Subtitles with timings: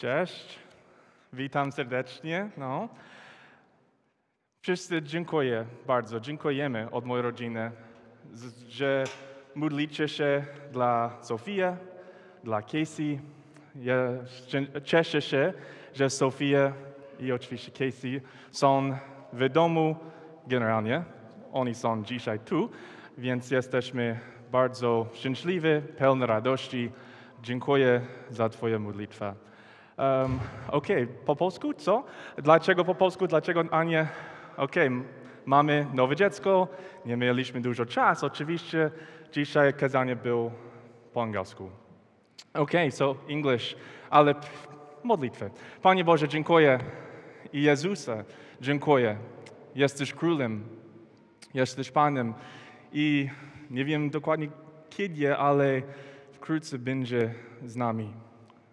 [0.00, 0.58] Cześć,
[1.32, 2.50] witam serdecznie.
[2.56, 2.88] No.
[4.60, 7.70] Wszyscy dziękuję bardzo, dziękujemy od mojej rodziny,
[8.68, 9.04] że
[9.54, 11.62] modlicie się dla Sofii,
[12.44, 13.20] dla Casey.
[13.76, 13.94] Ja
[14.84, 15.52] cieszę się,
[15.94, 16.72] że Sofia
[17.18, 18.20] i oczywiście Casey
[18.50, 18.96] są
[19.32, 19.96] w domu
[20.46, 21.04] generalnie.
[21.52, 22.70] Oni są dzisiaj tu,
[23.18, 24.20] więc jesteśmy
[24.52, 26.90] bardzo szczęśliwi, pełni radości.
[27.42, 29.49] Dziękuję za Twoją modlitwę.
[30.00, 30.38] Um,
[30.68, 32.04] Okej, po polsku co?
[32.38, 33.26] Dlaczego po polsku?
[33.26, 34.08] Dlaczego Ania?
[34.56, 35.04] Okej, m-
[35.46, 36.68] mamy nowe dziecko,
[37.06, 38.26] nie mieliśmy dużo czasu.
[38.26, 38.90] Oczywiście
[39.32, 40.50] dzisiaj kazanie było
[41.12, 41.70] po angielsku.
[42.54, 43.76] Okay, so English,
[44.10, 44.34] ale
[45.04, 45.50] modlitwę.
[45.82, 46.78] Panie Boże, dziękuję
[47.52, 48.24] i Jezusa,
[48.60, 49.16] dziękuję.
[49.74, 50.64] Jesteś królem,
[51.54, 52.34] jesteś Panem
[52.92, 53.28] i
[53.70, 54.48] nie wiem dokładnie
[54.90, 55.82] kiedy, ale
[56.32, 57.34] wkrótce będzie
[57.66, 58.12] z nami.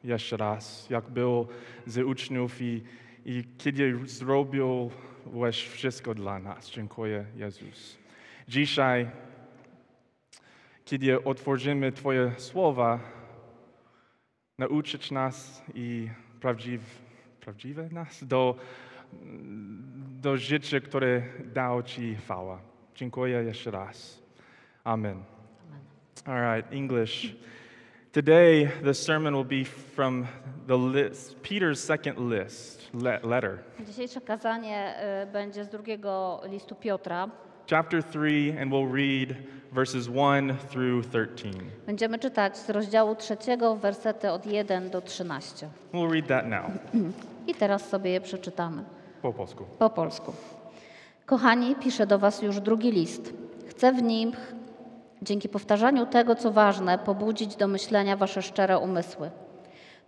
[0.04, 1.48] Jeszcze raz, jak było
[1.86, 2.84] z uczniów i,
[3.26, 6.72] i kiedy zrobiłeś wszystko dla nas.
[6.72, 7.98] Dziękuję, Jezus.
[8.48, 9.10] Dzisiaj,
[10.86, 13.00] kiedy otworzymy Twoje słowa,
[14.58, 16.10] nauczyć nas i
[16.42, 16.82] prawdziw,
[17.40, 18.56] prawdziwe nas do,
[20.22, 21.22] do życia, które
[21.54, 22.62] dał Ci chwała.
[22.96, 24.24] Dziękuję jeszcze raz.
[24.84, 25.24] Amen.
[26.26, 27.36] All right, English.
[28.18, 30.26] Today, the sermon will be from
[30.68, 37.30] the list, Peter's second list, le- letter, Dzisiejsze kazanie y, będzie z drugiego listu Piotra.
[37.70, 39.36] chapter 3, and we'll read
[39.72, 41.52] verses 1 through 13.
[41.86, 45.68] Będziemy czytać z rozdziału trzeciego, wersety od 1 do 13.
[45.94, 46.66] We'll read that now.
[47.48, 48.84] I teraz sobie je przeczytamy
[49.22, 49.64] Po polsku.
[49.80, 50.34] po polsku.
[51.26, 53.34] Kochani, piszę do Was już drugi list.
[53.70, 54.32] Chcę w nim,
[55.22, 59.32] dzięki powtarzaniu tego, co ważne, pobudzić do myślenia Wasze szczere umysły.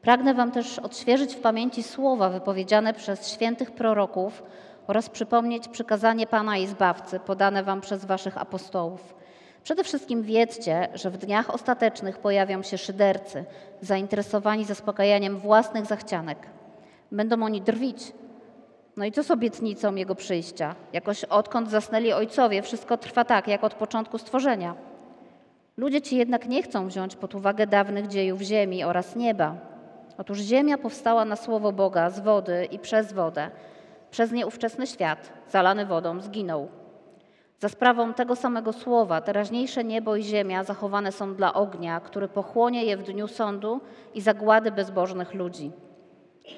[0.02, 4.44] Pragnę Wam też odświeżyć w pamięci słowa wypowiedziane przez świętych proroków
[4.88, 9.16] oraz przypomnieć przykazanie Pana i Zbawcy podane Wam przez Waszych apostołów.
[9.64, 13.46] Przede wszystkim wiedzcie, że w dniach ostatecznych pojawią się szydercy,
[13.82, 16.38] zainteresowani zaspokajaniem własnych zachcianek.
[17.12, 18.14] Będą oni drwić.
[18.98, 20.76] No i co z obietnicą Jego przyjścia?
[20.94, 24.89] Jakoś odkąd zasnęli ojcowie, wszystko trwa tak, jak od początku stworzenia.
[25.80, 29.56] Ludzie ci jednak nie chcą wziąć pod uwagę dawnych dziejów ziemi oraz nieba.
[30.18, 33.50] Otóż ziemia powstała na słowo Boga z wody i przez wodę.
[34.12, 36.68] Przez nie ówczesny świat, zalany wodą, zginął.
[37.60, 42.84] Za sprawą tego samego słowa teraźniejsze niebo i ziemia zachowane są dla ognia, który pochłonie
[42.84, 43.82] je w dniu sądu
[44.14, 45.72] i zagłady bezbożnych ludzi.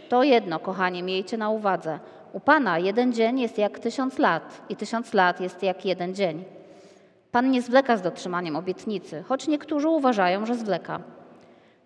[0.09, 1.99] To jedno, kochanie, miejcie na uwadze.
[2.33, 6.60] U Pana jeden dzień jest jak tysiąc lat i tysiąc lat jest jak jeden dzień.
[7.31, 10.99] Pan nie zwleka z dotrzymaniem obietnicy, choć niektórzy uważają, że zwleka.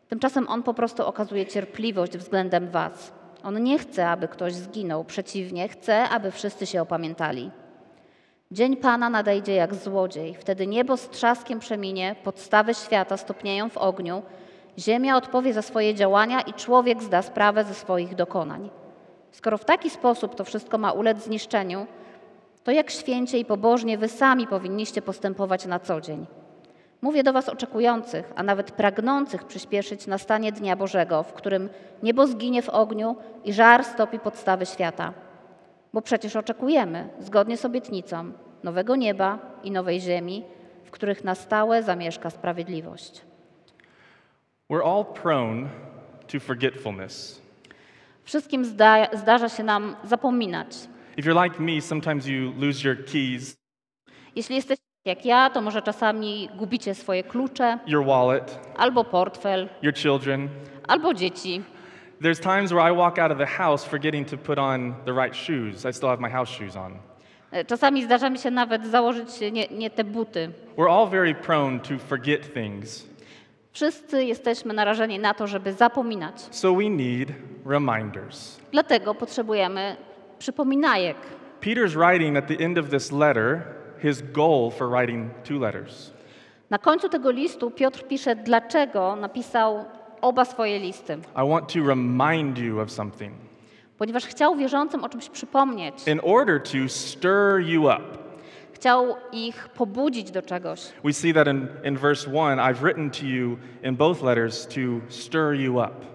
[0.08, 3.14] Tymczasem On po prostu okazuje cierpliwość względem Was.
[3.44, 7.52] On nie chce, aby ktoś zginął, przeciwnie, chce, aby wszyscy się opamiętali.
[8.52, 10.36] Dzień Pana nadejdzie jak złodziej.
[10.36, 14.24] Wtedy niebo z trzaskiem przeminie, podstawy świata stopnieją w ogniu,
[14.80, 18.70] ziemia odpowie za swoje działania i człowiek zda sprawę ze swoich dokonań.
[19.32, 21.88] Skoro w taki sposób to wszystko ma ulec zniszczeniu,
[22.66, 26.26] to jak święcie i pobożnie wy sami powinniście postępować na co dzień.
[27.02, 31.70] Mówię do Was oczekujących, a nawet pragnących przyspieszyć nastanie Dnia Bożego, w którym
[32.04, 35.14] niebo zginie w ogniu i żar stopi podstawy świata.
[35.94, 38.32] Bo przecież oczekujemy, zgodnie z obietnicą,
[38.64, 40.44] nowego nieba i nowej ziemi,
[40.84, 43.22] w których na stałe zamieszka sprawiedliwość.
[44.70, 45.70] We're all prone
[46.32, 47.42] to forgetfulness.
[48.24, 50.95] Wszystkim zda, zdarza się nam zapominać.
[51.18, 53.56] If you're like me, sometimes you lose your keys,
[54.36, 59.94] Jeśli jesteście jak ja, to może czasami gubicie swoje klucze, your wallet, albo portfel, your
[59.94, 60.50] children.
[60.88, 61.64] albo dzieci.
[62.22, 65.36] There's times where I walk out of the house forgetting to put on the right
[65.36, 65.86] shoes.
[65.86, 66.98] I still have my house shoes on.
[67.68, 70.52] Czasami zdarza mi się nawet założyć nie, nie te buty.
[70.78, 73.08] We're all very prone to forget things.
[73.72, 76.42] Wszyscy jesteśmy narażeni na to, żeby zapominać.
[76.52, 77.30] So we need
[77.66, 78.60] reminders.
[78.72, 79.96] Dlatego potrzebujemy
[80.46, 81.18] przypominajek.
[81.62, 83.62] Peter's writing at the end of this letter
[84.04, 86.14] his goal for writing two letters.
[86.70, 89.86] Na końcu tego listu Piotr pisze, dlaczego napisał
[90.22, 91.14] oba swoje listy.
[91.14, 93.34] I want to remind you of something
[93.98, 96.08] Ponieważ chciał wierzącym o czymś przypomnieć.
[96.08, 98.04] in order to stir you up.
[98.74, 100.80] Chciał ich pobudzić do czegoś.
[101.04, 104.82] We see that in, in verse 1 I've written to you in both letters to
[105.10, 106.15] stir you up.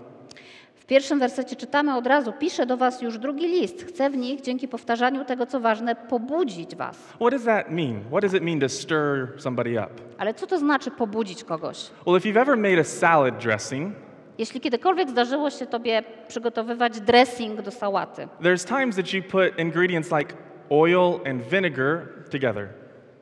[0.91, 3.85] W pierwszym wersecie czytamy od razu: Piszę do Was już drugi list.
[3.89, 6.97] Chcę w nich, dzięki powtarzaniu tego, co ważne, pobudzić Was.
[6.97, 8.01] What does that mean?
[8.09, 9.91] What does it mean to stir somebody up?
[10.19, 11.91] Ale co to znaczy pobudzić kogoś?
[12.07, 13.95] Well, if you've ever made a salad dressing,
[14.39, 20.13] Jeśli kiedykolwiek zdarzyło się Tobie przygotowywać dressing do sałaty, there's times that you put ingredients
[20.19, 20.35] like
[20.71, 22.01] oil and vinegar
[22.31, 22.69] together.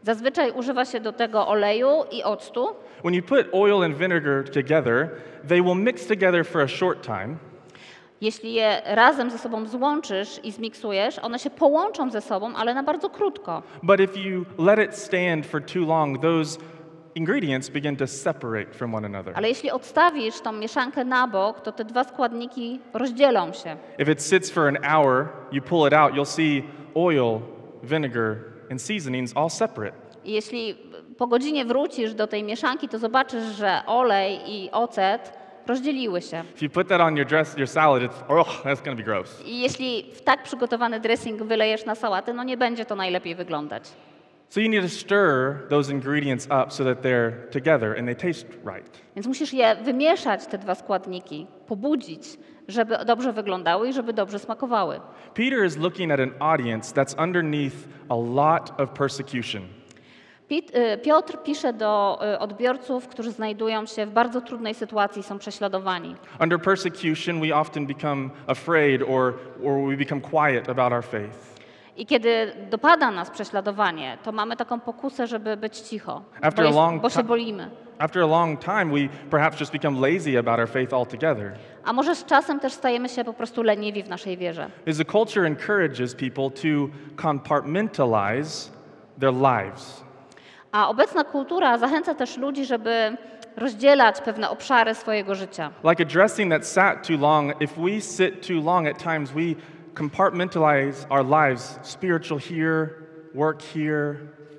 [0.03, 2.67] zazwyczaj używa się do tego oleju i octu.
[3.03, 5.09] When you put oil and vinegar together,
[5.49, 7.37] they will mix together for a short time,
[8.21, 12.83] Jeśli je razem ze sobą złączysz i zmiksujesz, one się połączą ze sobą, ale na
[12.83, 13.63] bardzo krótko.
[13.83, 16.59] but if you let it stand for too long, those
[17.15, 19.33] ingredients begin to separate from one another.
[19.37, 23.77] Ale jeśli odstawisz tą mieszankę na bok, to te dwa składniki rozdzielą się.
[23.99, 26.63] If it sits for an hour, you pull it out, you'll see
[26.95, 27.41] oil,
[27.83, 28.37] vinegar,
[28.71, 29.97] and seasonings all separate.
[30.25, 30.75] Jeśli
[31.19, 35.33] po godzinie wrócisz do tej mieszanki, to zobaczysz, że olej i ocet
[35.69, 36.45] rozdzieliły się.
[36.55, 39.43] If you put that on your dress, your salad, it's oh, that's gonna be gross.
[39.47, 43.83] I jeśli w tak przygotowany dressing wylejesz na sałatę, no nie będzie to najlepiej wyglądać.
[44.51, 48.47] So you need to stir those ingredients up so that they're together and they taste
[48.65, 48.99] right.
[49.15, 52.23] Więc musisz je wymieszać, te dwa składniki, pobudzić,
[52.69, 55.01] żeby dobrze wyglądały i żeby dobrze smakowały.
[55.35, 57.75] Peter is looking at an audience that's underneath
[58.09, 59.63] a lot of persecution.
[60.51, 66.17] Y, Piotr pisze do y, odbiorców, którzy znajdują się w bardzo trudnej sytuacji, są prześladowani.
[66.41, 69.35] Under persecution, we often become afraid or,
[69.65, 71.59] or we become quiet about our faith.
[71.97, 76.75] I kiedy dopada nas prześladowanie, to mamy taką pokusę, żeby być cicho, After bo, a
[76.75, 77.71] long bo się bolimy.
[77.99, 81.53] After a long time, we perhaps just become lazy about our faith altogether.
[81.85, 84.71] A może z czasem też stajemy się po prostu leniwi w naszej wierze.
[84.87, 86.89] Is the culture encourages people to
[87.23, 88.71] compartmentalize
[89.21, 90.08] their lives.
[90.73, 93.17] A obecna kultura zachęca też ludzi, żeby
[93.57, 95.71] rozdzielać pewne obszary swojego życia.
[95.85, 99.55] Like a dressing that sat too long, if we sit too long at times, we
[99.95, 102.89] compartmentalize our lives spiritual here,
[103.35, 104.17] work here,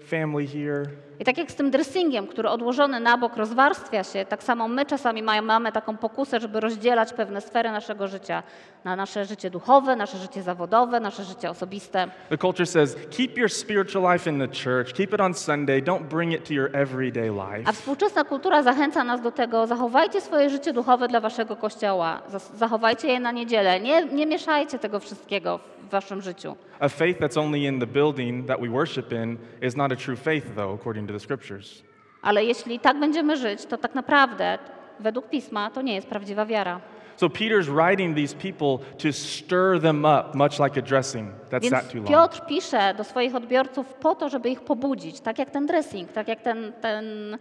[0.09, 0.85] family here.
[1.19, 4.85] I tak jak z tym dressingiem, który odłożony na bok rozwarstwia się, tak samo my
[4.85, 8.43] czasami mamy taką pokusę, żeby rozdzielać pewne sfery naszego życia
[8.83, 12.07] na nasze życie duchowe, nasze życie zawodowe, nasze życie osobiste.
[12.29, 16.03] The culture says, keep your spiritual life in the church, keep it on Sunday, don't
[16.03, 17.73] bring it to your everyday A life.
[17.73, 22.21] współczesna kultura zachęca nas do tego, zachowajcie swoje życie duchowe dla waszego kościoła,
[22.55, 26.55] zachowajcie je na niedzielę, nie, nie mieszajcie tego wszystkiego w waszym życiu.
[26.79, 30.15] A faith that's only in the building that we worship in is not a true
[30.15, 31.83] faith, though, according to the scriptures.
[32.21, 34.57] Ale jeśli tak będziemy żyć, to tak naprawdę
[34.99, 36.81] według Pisma to nie jest prawdziwa wiara.
[37.15, 41.75] So Peter's writing these people to stir them up, much like a dressing that Więc
[41.75, 42.07] sat too long.
[42.07, 46.27] Piotr pisze do swoich odbiorców po to, żeby ich pobudzić, tak jak ten dressing, tak
[46.27, 47.37] jak ten, ten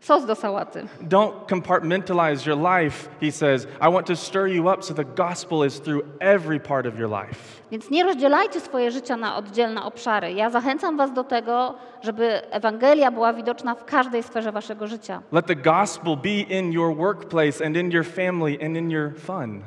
[0.00, 0.86] sos do sałaty.
[1.02, 3.66] Don't compartmentalize your life, he says.
[3.80, 7.10] I want to stir you up so the gospel is through every part of your
[7.10, 7.60] life.
[7.70, 10.32] Więc nie rozdzielajcie swoje życia na oddzielne obszary.
[10.32, 15.22] Ja zachęcam was do tego, żeby Ewangelia była widoczna w każdej sferze waszego życia.
[15.32, 19.62] Let the gospel be in your workplace and in your family and in your fun.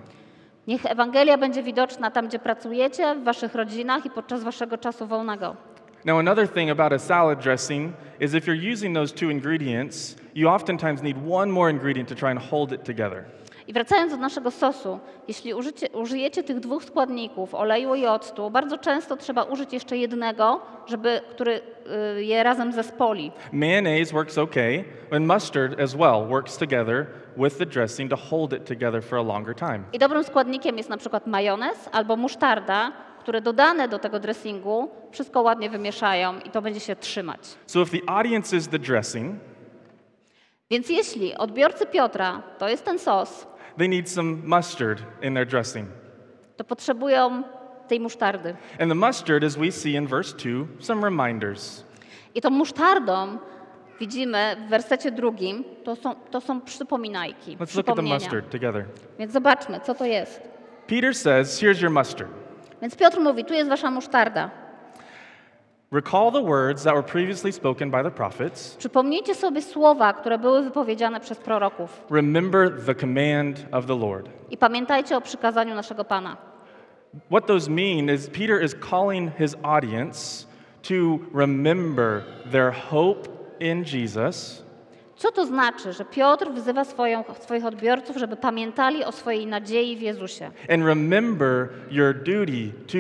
[0.68, 5.56] Niech Ewangelia będzie widoczna tam, gdzie pracujecie, w waszych rodzinach i podczas waszego czasu wolnego.
[6.06, 10.50] Now, another thing about a salad dressing is if you're using those two ingredients, you
[10.50, 13.26] oftentimes need one more ingredient to try and hold it together.
[13.68, 18.78] I wracając do naszego sosu, jeśli użycie, użyjecie tych dwóch składników, oleju i octu, bardzo
[18.78, 21.62] często trzeba użyć jeszcze jednego, żeby, który
[22.18, 23.32] y, je razem zespoli.
[23.52, 27.06] Mayonnaise works okay, and mustard as well works together
[27.38, 29.80] with the dressing to hold it together for a longer time.
[29.94, 32.92] I dobrym składnikiem jest na przykład majonez albo musztarda,
[33.24, 37.40] które dodane do tego dressingu wszystko ładnie wymieszają i to będzie się trzymać.
[37.66, 39.36] So if the audience is the dressing,
[40.70, 45.88] Więc jeśli odbiorcy Piotra to jest ten sos, they need some mustard in their dressing.
[46.58, 47.44] to potrzebują
[47.88, 48.56] tej musztardy.
[48.80, 51.84] And the mustard, as we see in verse 2, some reminders.
[52.36, 53.38] I tą musztardą
[54.00, 58.86] widzimy w wersecie drugim, to są, to są przypominajki, Let's look at the mustard together.
[59.20, 60.42] Więc zobaczmy, co to jest.
[60.88, 62.43] Peter says, Here's your mustard.
[62.84, 64.50] Więc Piotr mówi, tu jest wasza musztarda.
[65.92, 68.76] Recall the words that were previously spoken by the prophets.
[68.76, 72.06] Przypomnijcie sobie słowa, które były wypowiedziane przez proroków.
[72.12, 74.30] Remember the command of the Lord.
[74.50, 76.38] I pamiętajcie o przykazaniu naszego Pana.
[77.32, 80.48] What those mean is Peter is calling his audience
[80.82, 84.63] to remember their hope in Jesus
[85.24, 90.02] Co to znaczy, że Piotr wzywa swoją, swoich odbiorców, żeby pamiętali o swojej nadziei w
[90.02, 92.98] Jezusie and remember your duty to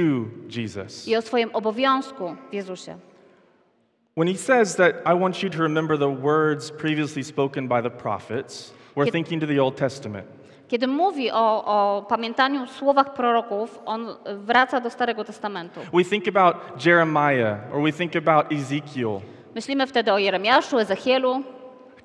[0.60, 1.08] Jesus.
[1.08, 2.96] i o swoim obowiązku w Jezusie?
[4.18, 7.90] When he says that I want you to remember the words previously spoken by the
[7.90, 9.14] prophets, we're Yep.
[9.14, 10.26] thinking to the Old Testament.
[10.68, 15.80] Kiedy mówi o, o pamiętaniu słowach proroków, on wraca do Starego Testamentu.
[15.94, 19.22] We think about Jeremiah or we think about Ezekiel.
[19.56, 21.44] Myślimy wtedy o Jeremiaszu, Ezechielu.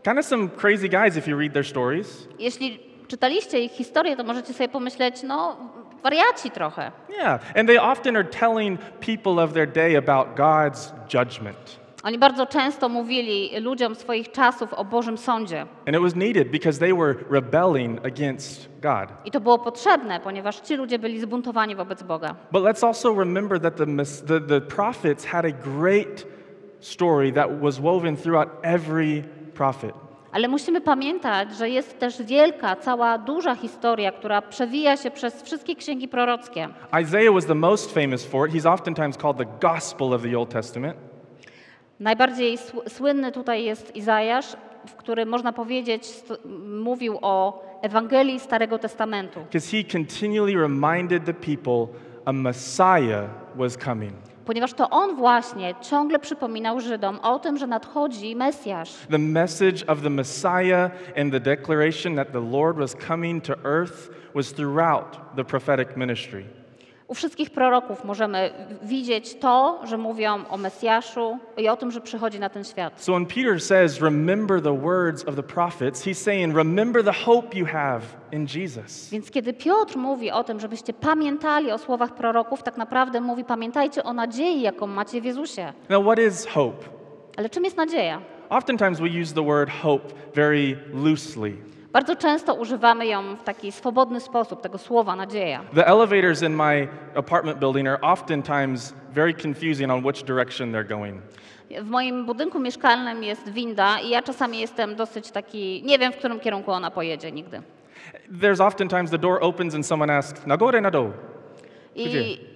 [0.04, 2.28] Kind of some crazy guys if you read their stories.
[2.38, 2.78] Jeśli
[3.08, 5.56] czytaliście ich historię, to możecie sobie pomyśleć, no
[6.02, 6.92] wariaci trochę.
[7.08, 11.78] Yeah, and they often are telling people of their day about God's judgment.
[12.02, 15.60] Oni bardzo często mówili ludziom swoich czasów o Bożym Sądzie.
[15.60, 19.08] And it was needed because they were rebelling against God.
[19.24, 22.34] I to było potrzebne, ponieważ ci ludzie byli zbuntowani wobec Boga.
[22.52, 23.86] But let's also remember that the,
[24.26, 26.26] the, the prophets had a great
[26.80, 29.24] story that was woven throughout every
[29.58, 29.92] prophet.
[30.32, 35.76] Ale musimy pamiętać, że jest też wielka, cała duża historia, która przewija się przez wszystkie
[35.76, 36.68] księgi prorockie.
[37.02, 38.54] Isaiah was the most famous for it.
[38.54, 40.96] He's oftentimes called the gospel of the Old Testament.
[42.00, 46.08] Najbardziej sł- słynny tutaj jest Izajasz, w którym można powiedzieć,
[46.82, 49.40] mówił o Ewangelii Starego Testamentu.
[49.40, 51.86] Because he continually reminded the people
[52.24, 53.24] a Messiah
[53.56, 54.12] was coming.
[54.48, 58.94] Ponieważ to on właśnie ciągle przypominał Żydom o tym, że nadchodzi Mesjasz.
[59.10, 64.10] The message of the Messiah and the declaration that the Lord was coming to earth
[64.34, 66.44] was throughout the prophetic ministry.
[67.08, 68.50] U wszystkich proroków możemy
[68.82, 73.02] widzieć to, że mówią o Mesjaszu i o tym, że przychodzi na ten świat.
[73.02, 77.58] So when Peter says, Remember the words of the prophets, he's saying, Remember the hope
[77.58, 78.00] you have
[78.32, 79.10] in Jesus.
[79.10, 84.04] Więc kiedy Piotr mówi o tym, żebyście pamiętali o słowach proroków, tak naprawdę mówi pamiętajcie
[84.04, 85.72] o nadziei, jaką macie w Jezusie.
[85.88, 86.84] Now, what is hope?
[87.36, 88.20] Ale czym jest nadzieja?
[88.48, 91.56] Oftentimes we use the word hope very loosely.
[91.92, 95.60] Bardzo często używamy ją w taki swobodny sposób, tego słowa nadzieja.
[95.74, 101.22] The elevators in my apartment building are oftentimes very confusing on which direction they're going.
[101.70, 106.16] W moim budynku mieszkalnym jest winda i ja czasami jestem dosyć taki, nie wiem w
[106.16, 107.62] którym kierunku ona pojedzie nigdy.
[108.40, 111.10] There's oftentimes the door opens and someone asks, Na gore, na dół?
[111.94, 112.04] I,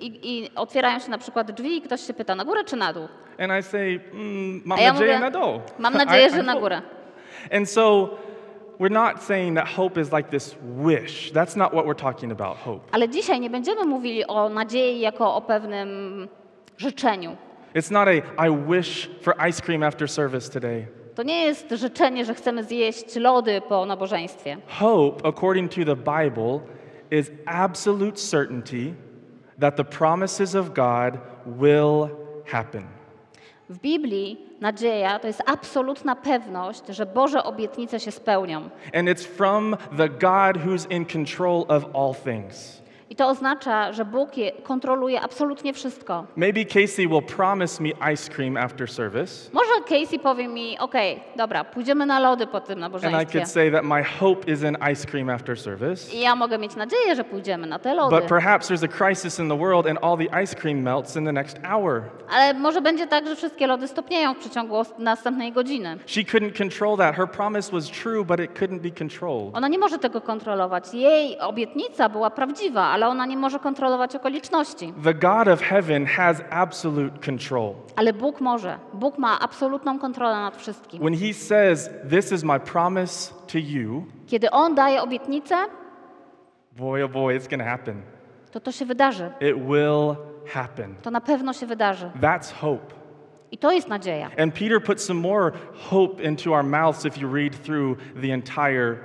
[0.00, 2.92] i, I otwierają się na przykład drzwi i ktoś się pyta na górę czy na
[2.92, 3.08] dół?
[3.38, 5.60] And I say, mm, Mam ja nadzieję mówię, na dół.
[5.78, 6.82] mam nadzieję, że na górę.
[7.52, 8.10] And so
[8.82, 11.30] we're not saying that hope is like this wish.
[11.32, 12.90] That's not what we're talking about, hope.
[12.92, 16.28] Ale dzisiaj nie będziemy mówili o nadziei jako o pewnym
[16.78, 17.36] życzeniu.
[17.74, 20.86] It's not a, I wish for ice cream after service today.
[21.14, 24.56] To nie jest życzenie, że chcemy zjeść lody po nabożeństwie.
[24.68, 26.60] Hope, according to the Bible,
[27.10, 28.94] is absolute certainty
[29.60, 32.08] that the promises of God will
[32.46, 32.84] happen.
[33.68, 38.70] W Biblii nadzieja to jest absolutna pewność, że Boże obietnice się spełnią.
[38.94, 42.81] And it's from the God who's in control of all things.
[43.12, 46.24] I to oznacza, że Bóg je kontroluje absolutnie wszystko.
[46.36, 51.64] Maybe Casey will promise me ice cream after service, Może Casey powie mi, okej, dobra,
[51.64, 53.38] pójdziemy na lody po tym and I nabożeństwie.
[53.38, 56.16] could say that my hope is in ice cream after service.
[56.16, 58.16] I ja mogę mieć nadzieję, że pójdziemy na te lody.
[58.16, 61.24] But perhaps there's a crisis in the world and all the ice cream melts in
[61.24, 62.02] the next hour.
[62.30, 65.98] Ale może będzie tak, że wszystkie lody stopnieją w przeciągu następnej godziny.
[66.06, 67.16] She couldn't control that.
[67.16, 69.56] Her promise was true, but it couldn't be controlled.
[69.56, 70.94] Ona nie może tego kontrolować.
[70.94, 74.92] Jej obietnica była prawdziwa, ale ona nie może kontrolować okoliczności.
[75.04, 77.74] The God of heaven has absolute control.
[77.96, 78.78] Ale Bóg może.
[78.94, 81.00] Bóg ma absolutną kontrolę nad wszystkim.
[81.00, 85.56] When He says, This is my promise to you, Kiedy On daje obietnicę,
[86.76, 88.02] boy, oh boy, it's to happen.
[88.52, 89.30] to to się wydarzy.
[89.40, 90.16] It will
[90.46, 90.94] happen.
[91.02, 92.10] To na pewno się wydarzy.
[92.20, 92.94] That's hope.
[93.50, 94.30] I to jest nadzieja.
[94.38, 95.52] And Peter put some more
[95.90, 98.96] hope into our mouths if you read through the entire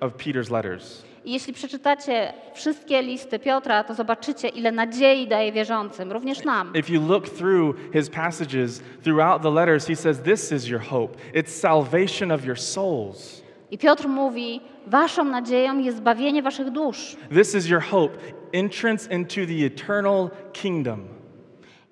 [0.00, 1.04] of Peter's letters.
[1.24, 6.72] I jeśli przeczytacie wszystkie listy Piotra, to zobaczycie, ile nadziei daje wierzącym, również nam.
[6.74, 11.16] If you look through his passages throughout the letters, he says, This is your hope.
[11.34, 13.42] It's salvation of your souls.
[13.70, 17.16] I Piotr mówi, waszą nadzieją jest zbawienie waszych dusz.
[17.34, 18.18] This is your hope,
[18.52, 21.08] entrance into the eternal kingdom.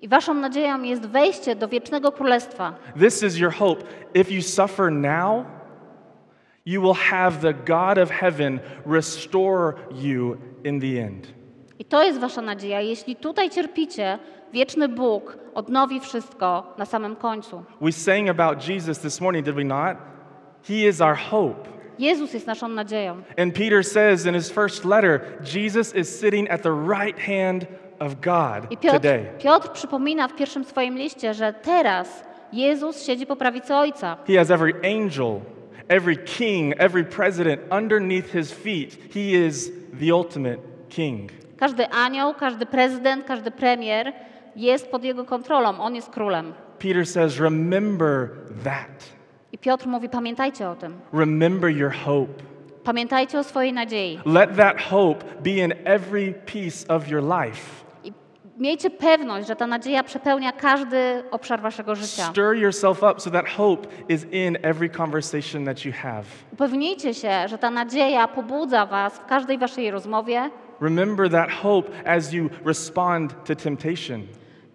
[0.01, 2.75] I waszą nadzieją jest wejście do wiecznego królestwa.
[2.99, 3.83] This is your hope.
[4.13, 5.45] If you suffer now,
[6.65, 11.27] you will have the God of heaven restore you in the end.
[11.79, 12.81] I to jest wasza nadzieja.
[12.81, 14.19] Jeśli tutaj cierpicie,
[14.53, 17.63] wieczny Bóg odnowi wszystko na samym końcu.
[17.81, 19.97] We sang about Jesus this morning, did we not?
[20.63, 21.69] He is our hope.
[21.99, 23.21] Jezus jest naszą nadzieją.
[23.37, 25.21] And Peter says in his first letter,
[25.53, 27.65] Jesus is sitting at the right hand
[27.99, 29.25] of God I Piotr, today.
[29.39, 34.17] Piotr przypomina w pierwszym swoim liście, że teraz Jezus siedzi po prawicy Ojca.
[34.27, 35.39] He has every angel,
[35.91, 38.97] every king, every president underneath his feet.
[39.13, 41.29] He is the ultimate king.
[41.57, 44.13] Każdy anioł, każdy prezydent, każdy premier
[44.55, 45.79] jest pod jego kontrolą.
[45.79, 46.53] On jest królem.
[46.79, 48.29] Peter says, Remember
[48.63, 49.13] that.
[49.51, 50.99] I Piotr mówi: Pamiętajcie o tym.
[51.13, 52.33] Remember your hope.
[52.83, 54.19] Pamiętajcie o swojej nadziei.
[54.25, 57.80] Let that hope be in every piece of your life.
[58.61, 62.23] Miejcie pewność, że ta nadzieja przepełnia każdy obszar waszego życia.
[62.23, 66.23] Stir yourself up so that hope is in every conversation that you have.
[66.53, 70.49] Upewnijcie się, że ta nadzieja pobudza was w każdej waszej rozmowie,
[70.81, 74.21] Remember that hope as you respond to temptation.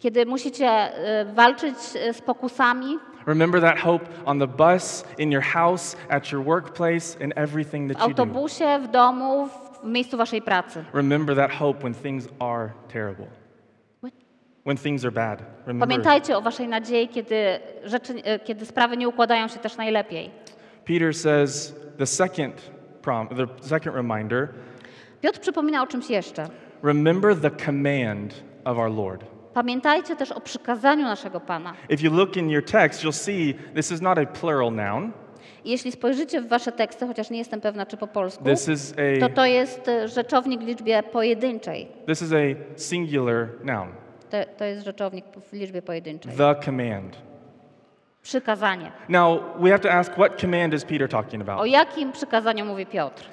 [0.01, 5.43] kiedy musicie e, walczyć e, z pokusami, Remember that hope on the bus, in your
[5.45, 8.23] house, at your workplace, in everything w that you do.
[8.23, 9.49] autobusie, w domu,
[9.83, 10.85] w miejscu waszej pracy.
[10.93, 13.27] Remember that hope when things are terrible,
[14.67, 15.43] when things are bad.
[15.67, 15.89] Remember.
[15.89, 17.37] Pamiętajcie o waszej nadziei, kiedy,
[17.85, 20.31] rzeczy, e, kiedy sprawy nie układają się też najlepiej.
[20.85, 22.71] Peter says the second
[23.03, 24.49] prom, the second reminder,
[25.21, 26.49] Piotr przypomina o czymś jeszcze.
[26.83, 29.25] remember the command of our Lord.
[29.55, 31.75] Pamiętajcie też o przykazaniu naszego Pana.
[31.89, 35.13] If you look in your text, you'll see this is not a plural noun.
[35.65, 39.29] Jeśli spojrzycie w wasze teksty, chociaż nie jestem pewna, czy po polsku, is to a
[39.29, 41.89] to jest e, rzeczownik w liczbie pojedynczej.
[42.07, 43.89] this is a singular noun.
[44.31, 46.33] To, to jest rzeczownik w liczbie pojedynczej.
[46.33, 47.17] The command.
[48.23, 48.93] Przykazanie.
[49.09, 51.69] Now, we have to ask what command is Peter talking O about?
[51.69, 53.25] jakim przykazaniu mówi Piotr?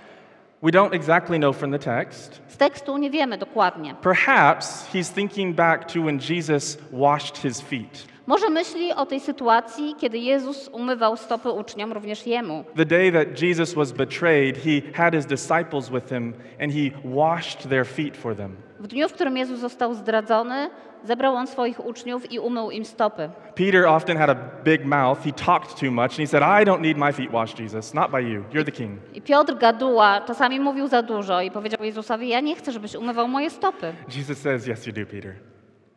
[0.63, 2.41] We don't exactly know from the text.
[2.47, 3.95] Z tekstu nie wiemy dokładnie.
[4.01, 8.07] Perhaps he's thinking back to when Jesus washed his feet.
[8.27, 12.63] Może myśli o tej sytuacji, kiedy Jezus umywał stopy uczniom, również jemu.
[12.75, 17.69] The day that Jesus was betrayed, he had his disciples with him and he washed
[17.69, 18.55] their feet for them.
[18.83, 20.69] W dniu, w którym Jezus został zdradzony,
[21.03, 23.29] zebrał on swoich uczniów i umył im stopy.
[23.55, 25.19] Peter often had a big mouth.
[25.23, 27.93] He talked too much and he said, I don't need my feet washed, Jesus.
[27.93, 28.43] Not by you.
[28.51, 28.99] You're the king.
[29.13, 33.27] I Piotr gaduła, czasami mówił za dużo i powiedział Jezusowi, ja nie chcę, żebyś umywał
[33.27, 33.93] moje stopy.
[34.15, 35.35] Jesus says, Yes, you do, Peter.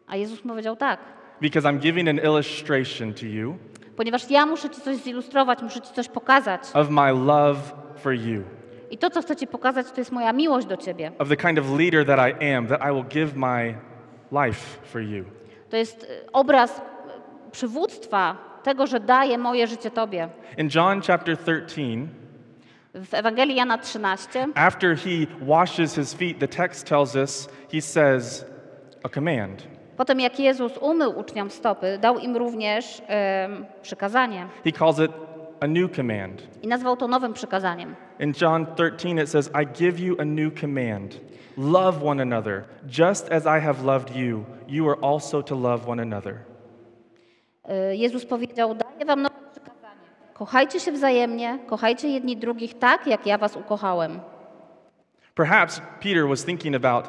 [0.07, 1.00] A Jezus powiedział tak,
[1.40, 3.55] Because I'm giving an illustration to you
[3.97, 6.61] ponieważ ja muszę ci coś zilustrować, muszę ci coś pokazać.
[6.75, 7.59] of my love
[7.97, 8.43] for you,
[8.90, 11.12] I to, co chcę ci pokazać, to jest moja miłość do ciebie.
[11.19, 13.75] of the kind of leader that I am, that I will give my
[14.47, 15.25] life for you.
[15.71, 16.83] To jest y, obraz y,
[17.52, 20.28] przywództwa tego, że daję moje życie tobie.
[20.59, 22.07] In John chapter 13,
[22.95, 28.45] W Ewangelii Jana 13, after he washes his feet, the text tells us he says
[29.02, 29.62] a command.
[29.97, 35.11] potem jak Jezus umył uczniom stopy, dał im również em, przykazanie He calls it
[35.60, 36.42] a new command.
[36.62, 37.95] i nazwał to nowym przykazaniem.
[38.21, 41.21] In John 13, it says, I give you a new command
[41.56, 42.64] love one another.
[42.86, 46.34] Just as I have loved you, you are also to love one another.
[47.92, 50.00] Jezus powiedział, daję wam nowe przykazanie.
[50.34, 54.21] Kochajcie się wzajemnie, kochajcie jedni drugich tak, jak ja was ukochałem.
[55.34, 57.04] Perhaps Peter was thinking about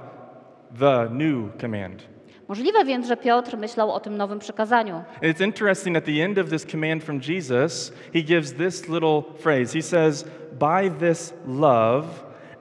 [0.80, 2.08] the new command.
[2.48, 4.96] Możliwe więc, że Piotr myślał o tym nowym przykazaniu.
[4.96, 9.24] And it's interesting at the end of this command from Jesus, he gives this little
[9.40, 9.74] phrase.
[9.74, 10.26] He says,
[10.60, 12.06] By this love,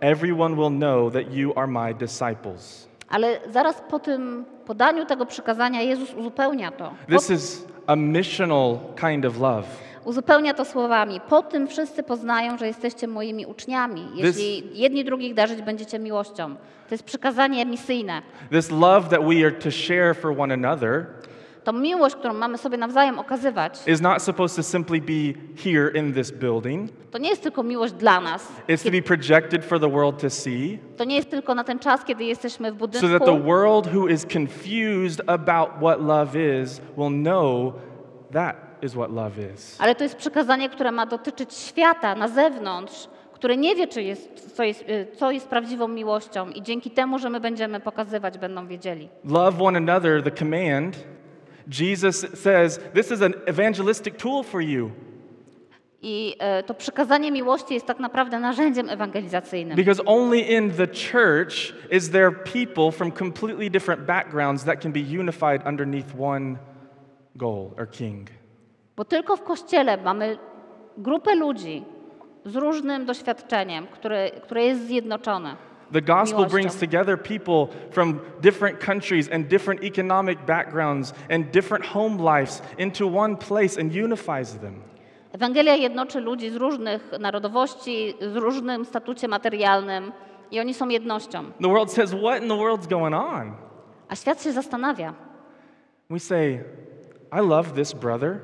[0.01, 2.89] everyone will know that you are my disciples.
[3.09, 6.93] Ale zaraz po tym podaniu tego przykazania Jezus uzupełnia to.
[7.09, 9.86] This is a missional kind of love.
[10.07, 15.63] Uzupełnia to słowami: Po tym wszyscy poznają, że jesteście moimi uczniami, jeśli jedni drugich darzyć
[15.63, 16.55] będziecie miłością.
[16.89, 18.23] To jest przykazanie misyjne.
[18.51, 21.07] This love that we are to share for one another
[21.65, 26.15] To miłość, którą mamy sobie nawzajem okazywać, is not supposed to simply be here in
[26.15, 26.91] this building.
[27.11, 28.49] to nie jest tylko miłość dla nas.
[28.69, 31.79] It's to be projected for the world to see, To nie jest tylko na ten
[31.79, 33.09] czas, kiedy jesteśmy w so budynku.
[33.19, 37.73] that the world who is confused about what love is will know
[38.33, 39.77] that is what love is.
[39.81, 44.57] Ale to jest przykazanie, które ma dotyczyć świata na zewnątrz, które nie wie, czy jest,
[44.57, 44.85] co, jest,
[45.19, 49.09] co jest prawdziwą miłością, i dzięki temu, że my będziemy pokazywać, będą wiedzieli.
[49.25, 50.97] Love one another, the command.
[51.81, 54.91] Jesus says this is an evangelistic tool for you
[56.03, 59.77] I e, to przykazanie miłości jest tak naprawdę narzędziem ewangelizacyjnym.
[59.77, 65.01] because only in the church is there people from completely different backgrounds that can be
[65.01, 66.57] unified underneath one
[67.37, 68.29] goal or king.
[68.97, 70.39] Bo tylko w kościele mamy
[70.99, 71.85] grupę ludzi
[72.45, 75.57] z różnym doświadczeniem, które, które jest zjednoczone.
[75.93, 76.55] The gospel Miłością.
[76.55, 83.19] brings together people from different countries and different economic backgrounds and different home lives into
[83.19, 84.75] one place and unifies them.
[85.33, 90.13] Ewangelia jednoczy ludzi z różnych narodowości, z różnym statucie materialnym
[90.51, 91.45] i oni są jednością.
[91.63, 93.53] The world says, What in the world's going on?
[94.09, 95.15] A świat się zastanawia,
[96.11, 96.65] We say,
[97.33, 98.41] I love this brother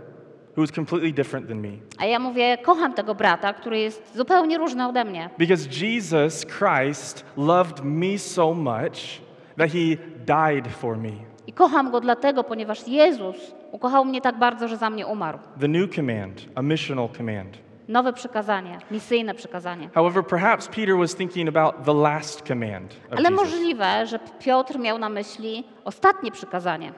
[0.56, 1.68] who is completely different than me.
[1.98, 5.30] A ja mówię, kocham tego brata, który jest zupełnie różny ode mnie.
[5.38, 9.20] Because Jesus Christ loved me so much
[9.58, 11.10] that he died for me.
[11.46, 13.36] I kocham go dlatego, ponieważ Jezus
[13.72, 15.38] ukochał mnie tak bardzo, że za mnie umarł.
[15.60, 17.58] The new command, a missional command.
[17.88, 19.90] Nowe przykazanie, misyjne przykazanie.
[19.94, 23.36] However, perhaps Peter was thinking about the last command Ale Jesus.
[23.36, 26.92] możliwe, że Piotr miał na myśli ostatnie przykazanie.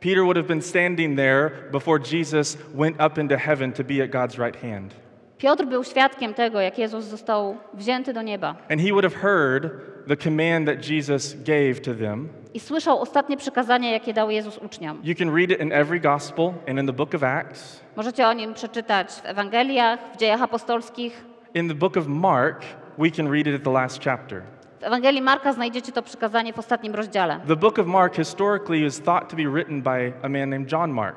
[0.00, 4.10] Peter would have been standing there before Jesus went up into heaven to be at
[4.10, 4.94] God's right hand.
[5.38, 9.70] Piotr był świadkiem tego, jak Jezus został wzięty do nieba And he would have heard
[10.08, 12.28] the command that Jesus gave to them.
[12.54, 15.00] i słyszał ostatnie przykazanie, jakie dał Jezus uczniom.
[15.04, 17.80] You can read it in every gospel and in the book of Acts.
[17.96, 21.24] Możecie o nim przeczytać w Ewangeliach, w dziejach apostolskich.
[21.54, 22.62] In the book of Mark,
[22.98, 24.42] we can read it at the last chapter.
[24.80, 27.40] W Ewangelii Marka znajdziecie to przykazanie w ostatnim rozdziale.
[27.48, 30.90] The book of Mark historically is thought to be written by a man named John
[30.90, 31.16] Mark.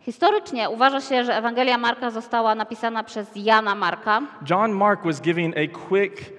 [0.00, 4.22] Historycznie uważa się, że Ewangelia Marka została napisana przez Jana Marka.
[4.50, 6.32] John Mark was giving a quick,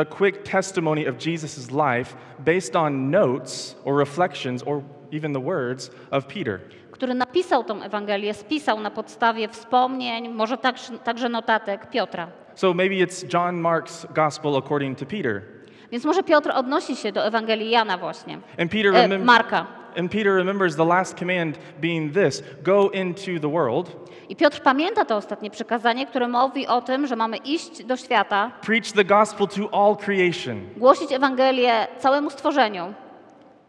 [0.00, 4.82] a quick testimony of Jesus' life based on notes or reflections or
[5.12, 6.60] even the words of Peter.
[6.90, 12.28] który napisał tą Ewangelię, spisał na podstawie wspomnień, może także, także notatek Piotra.
[12.54, 15.42] So maybe it's John Mark's gospel according to Peter.
[15.92, 19.66] Więc może Piotr odnosi się do Ewangelii Jana właśnie, And Peter, e, Marka.
[19.98, 23.96] and Peter remembers the last command being this go into the world,
[24.28, 28.50] I Piotr pamięta to ostatnie przykazanie, które mówi o tym, że mamy iść do świata,
[28.62, 30.60] preach the gospel to all creation.
[30.76, 32.94] głosić Ewangelię całemu stworzeniu.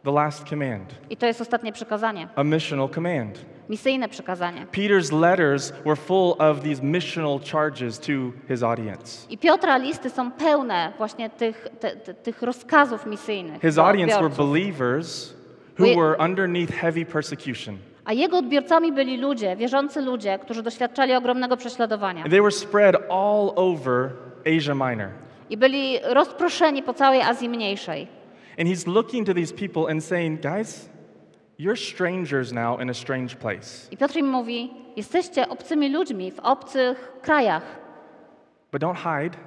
[0.04, 3.46] The last command, I to jest ostatnie przykazanie, a missional command.
[3.72, 4.66] Misyjne przykazanie.
[4.72, 8.12] Peter's letters were full of these missional charges to
[8.48, 9.28] his audience.
[9.30, 13.62] I Piotra listy są pełne właśnie tych, te, te, tych rozkazów misyjnych.
[13.62, 15.34] His audience were believers
[15.80, 17.78] who We- were underneath heavy persecution.
[18.06, 22.24] A jego odbiorcami byli ludzie, wierzący ludzie, którzy doświadczali ogromnego prześladowania.
[22.24, 24.10] They were spread all over
[24.58, 25.10] Asia Minor.
[25.50, 28.08] I byli rozproszeni po całej Azji Mniejszej.
[28.60, 30.90] And he's looking to these people and saying, guys,
[31.62, 33.88] you're strangers now in a strange place.
[33.92, 37.64] I Piotr im mówi: Jesteście obcymi ludźmi w obcych krajach,
[38.72, 39.38] But don't hide.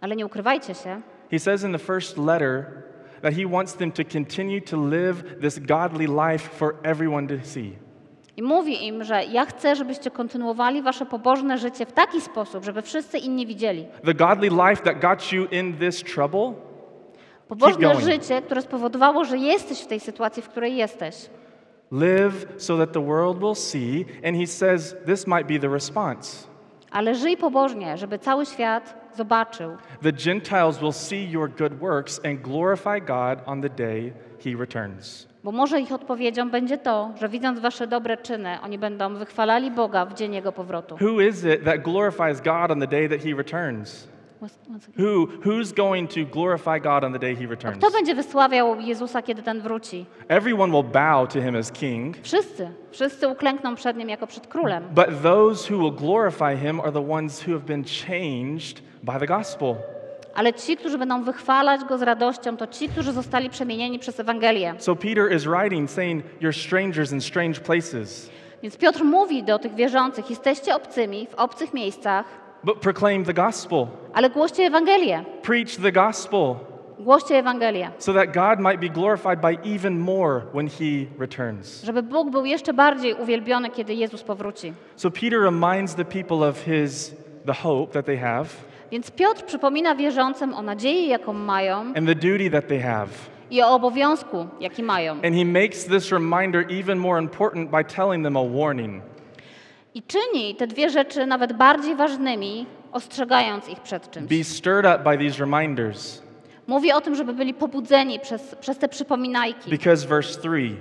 [0.00, 1.00] ale nie ukrywajcie się.
[1.30, 2.64] He says in the first letter
[3.22, 7.72] that he wants them to continue to live this godly life for everyone to see.
[8.36, 12.82] I mówi im, że ja chcę, żebyście kontynuowali wasze pobożne życie w taki sposób, żeby
[12.82, 13.86] wszyscy inni widzieli.
[14.04, 16.52] The godly life that got you in this trouble,
[17.48, 21.14] Pobożne życie, które spowodowało, że jesteś w tej sytuacji, w której jesteś.
[21.92, 24.06] Live so that the world will see.
[24.24, 26.46] And he says this might be the response.
[26.90, 29.70] Ale żyj pobożnie, żeby cały świat zobaczył,
[30.02, 34.12] The Gentiles will see your good works and glorify God on the day
[34.44, 35.26] he returns.
[35.44, 40.06] bo może ich odpowiedzią będzie to, że widząc wasze dobre czyny, oni będą wychwalali Boga
[40.06, 40.96] w dzień Jego powrotu.
[41.00, 44.08] Who is it that glorifies God on the day that he returns?
[44.98, 47.78] Who, who's going to glorify God on the day he returns?
[47.78, 50.06] Kto będzie wysławiał Jezusa, kiedy ten wróci?
[50.28, 52.70] Everyone will bow to him as king, Wszyscy.
[52.90, 54.84] Wszyscy uklękną przed Nim jako przed królem.
[54.94, 59.26] but those who will glorify him are the ones who have been changed by the
[59.26, 59.74] gospel.
[60.34, 64.74] Ale ci, którzy będą wychwalać Go z radością, to ci, którzy zostali przemienieni przez Ewangelię.
[64.78, 68.30] So Peter is writing saying, You're strangers in strange places,
[68.62, 73.86] Więc Piotr mówi do tych wierzących, jesteście obcymi w obcych miejscach, but proclaim the gospel.
[74.14, 75.24] ale głoście Ewangelię.
[75.42, 76.54] Preach the gospel
[76.98, 81.84] Głoście Ewangelię, so that God might be glorified by even more when he returns.
[81.84, 84.72] żeby Bóg był jeszcze bardziej uwielbiony, kiedy Jezus powróci.
[84.96, 87.14] So Peter reminds the people of his
[87.46, 88.46] the hope that they have
[88.90, 93.08] Więc Piotr przypomina wierzącym o nadziei, jaką mają and the duty that they have.
[93.50, 95.12] i o obowiązku, jaki mają.
[95.12, 99.02] And he makes this reminder even more important by telling them a warning.
[99.94, 104.28] I czyni te dwie rzeczy nawet bardziej ważnymi, ostrzegając ich przed czymś.
[104.38, 106.22] Be stirred up by these reminders
[106.66, 110.76] Mówi o tym, żeby byli pobudzeni przez, przez te przypominajki, because verse 3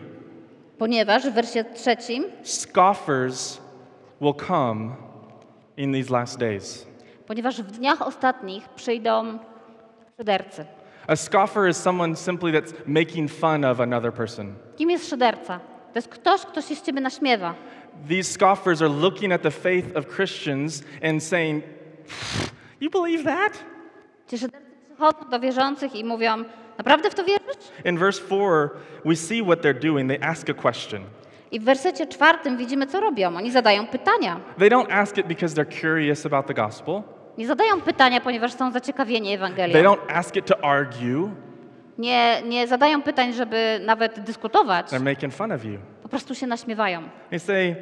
[0.78, 3.62] ponieważ w wersie trzecim, scoffers
[4.22, 4.96] will come
[5.78, 6.88] in these last days.
[7.28, 9.40] ponieważ w dniach ostatnich przyjdą
[10.18, 10.66] szydercy.
[11.08, 14.54] A scoffer is someone simply that's making fun of another person.
[14.78, 15.60] Kim jest szyderca?
[15.94, 17.56] To jest ktoś, kto się z ciebie naśmiewa.
[18.08, 21.64] These scoffers are looking at the faith of Christians and saying,
[22.82, 23.54] You believe that?
[24.28, 26.44] Ci szydercy przychodzą do wierzących i mówią,
[26.78, 27.72] naprawdę w to wierzysz?
[27.86, 28.70] In verse 4,
[29.06, 30.10] we see what they're doing.
[30.10, 31.02] They ask a question.
[31.52, 33.38] I w wersecie czwartym widzimy, co robią.
[33.38, 34.40] Oni zadają pytania.
[34.60, 37.02] They don't ask it because they're curious about the gospel,
[37.38, 39.84] Nie zadają pytania, ponieważ są zaciekawieni they Ewangelią.
[39.84, 41.30] don't ask it to argue.
[41.98, 44.88] Nie, nie zadają pytań, żeby nawet dyskutować.
[44.88, 45.78] They're making fun of you.
[46.04, 47.02] Po prostu się naśmiewają.
[47.30, 47.76] They say,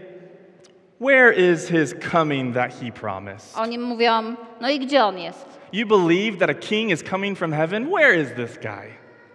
[1.01, 3.57] Where is his coming that he promised?
[3.57, 5.59] Oni mówią, no i gdzie on jest?
[5.73, 7.89] You believe that a king is coming from heaven?
[7.89, 8.87] Where is this guy?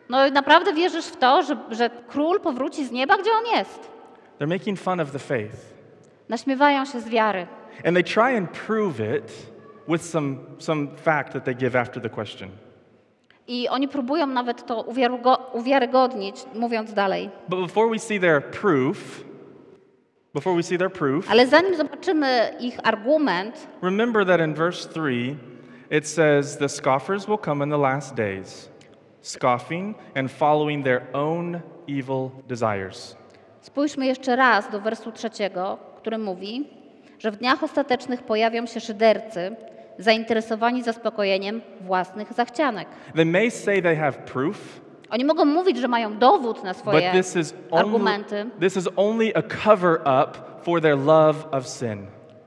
[0.09, 3.17] No naprawdę wierzysz w to, że, że król powróci z nieba?
[3.19, 3.91] Gdzie on jest?
[4.41, 5.57] They're making fun of the faith.
[6.29, 7.47] Naśmiewają się z wiary.
[7.85, 9.33] And they try and prove it
[9.89, 12.49] with some, some fact that they give after the question.
[13.49, 17.31] I oni próbują nawet to uwiarygo- uwiarygodnić, mówiąc dalej.
[17.49, 19.25] But before we see their proof,
[20.35, 25.37] before we see their proof, Ale zanim zobaczymy ich argument, remember that in verse 3,
[25.91, 28.69] it says, The scoffers will come in the last days,
[29.23, 33.17] scoffing and following their own evil desires.
[33.61, 36.69] spójrzmy jeszcze raz do wersu trzeciego, który mówi,
[37.19, 39.57] że w dniach ostatecznych pojawią się szydercy,
[39.99, 42.89] zainteresowani zaspokojeniem własnych zachcianek.
[43.15, 47.13] They may say they have proof, Oni mogą mówić, że mają dowód na but swoje
[47.13, 52.07] this is only, argumenty, this is only a cover up for their love of sin.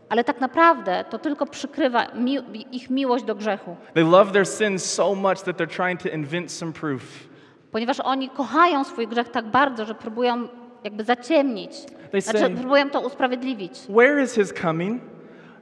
[0.10, 2.38] ale tak naprawdę to tylko przykrywa mi
[2.72, 3.76] ich miłość do grzechu.
[3.94, 7.02] They love their sin so much that they're trying to invent some proof.
[7.72, 10.48] Ponieważ oni kochają swój grzech tak bardzo, że próbują
[10.84, 11.72] jakby zaciemnić,
[12.12, 13.74] They znaczy say- próbują to usprawiedliwić.
[13.90, 15.02] Where is his coming?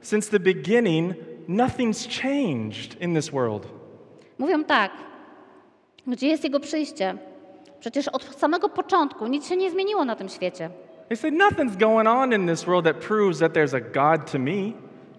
[0.00, 1.14] Since the beginning,
[1.48, 3.66] nothing's changed in this world.
[4.38, 4.90] Mówią tak,
[6.06, 7.14] gdzie jest Jego przyjście?
[7.80, 10.70] Przecież od samego początku nic się nie zmieniło na tym świecie.
[11.08, 14.38] They say nothing's going on in this world that proves that there's a God to
[14.38, 14.72] me.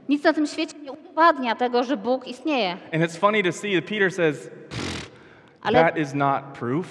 [0.10, 2.72] Nic na tym świecie nie udowadnia tego, że Bóg istnieje.
[2.72, 4.50] And it's funny to see that Peter says,
[5.62, 6.88] Ale, that is not proof.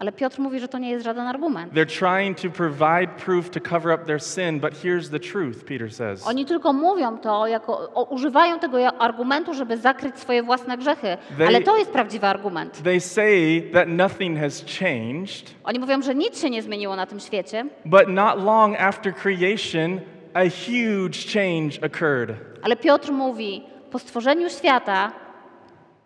[0.00, 1.72] Ale Piotr mówi, że to nie jest żaden argument.
[1.72, 5.92] They're trying to provide proof to cover up their sin, but here's the truth, Peter
[5.94, 6.26] says.
[6.26, 11.16] Oni tylko mówią to, jako, o, używają tego argumentu, żeby zakryć swoje własne grzechy.
[11.38, 12.82] They- Ale to jest prawdziwy argument.
[12.82, 17.20] They say that nothing has changed, Oni mówią, że nic się nie zmieniło na tym
[17.20, 20.00] świecie, but not long after creation,
[20.34, 22.36] a huge change occurred.
[22.62, 25.12] ale Piotr mówi, po stworzeniu świata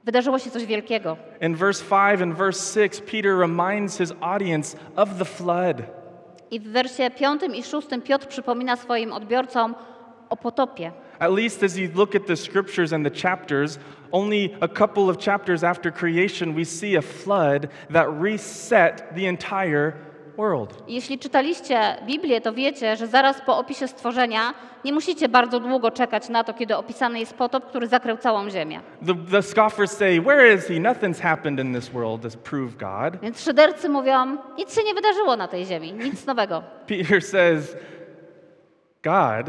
[0.04, 1.16] wydarzyło się coś wielkiego.
[1.40, 5.82] In verse 5 and verse 6, Peter reminds his audience of the flood.
[6.50, 9.74] I w wersie 5 i 6 Piotr przypomina swoim odbiorcom
[10.30, 10.92] o potopie.
[11.18, 13.78] At least as you look at the scriptures and the chapters,
[14.12, 19.92] only a couple of chapters after creation, we see a flood that reset the entire
[20.36, 20.82] world.
[20.88, 26.28] Jeśli czytaliście Biblię, to wiecie, że zaraz po opisie stworzenia nie musicie bardzo długo czekać
[26.28, 28.80] na to, kiedy opisany jest potop, który zakrył całą ziemię.
[29.06, 30.74] The, the scoffers say, Where is he?
[30.74, 33.20] Nothing's happened in this world to prove God.
[33.22, 36.62] Więc szydercy mówią, nic się nie wydarzyło na tej ziemi, nic nowego.
[36.88, 37.76] Peter says,
[39.02, 39.46] God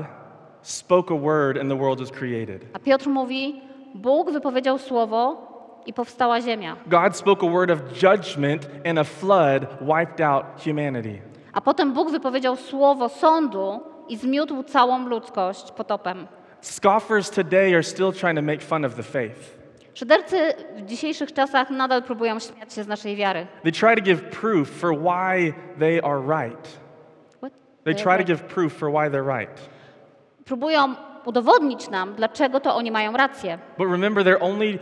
[0.61, 2.65] spoke a word and the world was created.
[2.73, 3.61] A Piotr mówi,
[3.95, 5.47] Bóg wypowiedział słowo
[5.85, 6.75] i powstała ziemia.
[6.87, 11.21] God spoke a word of judgment and a flood wiped out humanity.
[11.53, 16.27] A potem Bóg wypowiedział słowo sądu i zmiótł całą ludzkość potopem.
[16.61, 19.55] Scoffers today are still trying to make fun of the faith.
[19.93, 23.47] Szydercy w dzisiejszych czasach nadal próbują śmiać się z naszej wiary.
[23.63, 26.67] They try to give proof for why they are right.
[27.39, 27.53] What?
[27.83, 29.61] They try to give proof for why they're right.
[30.45, 33.59] Próbują udowodnić nam, dlaczego to oni mają rację.
[33.77, 34.79] But remember, they're only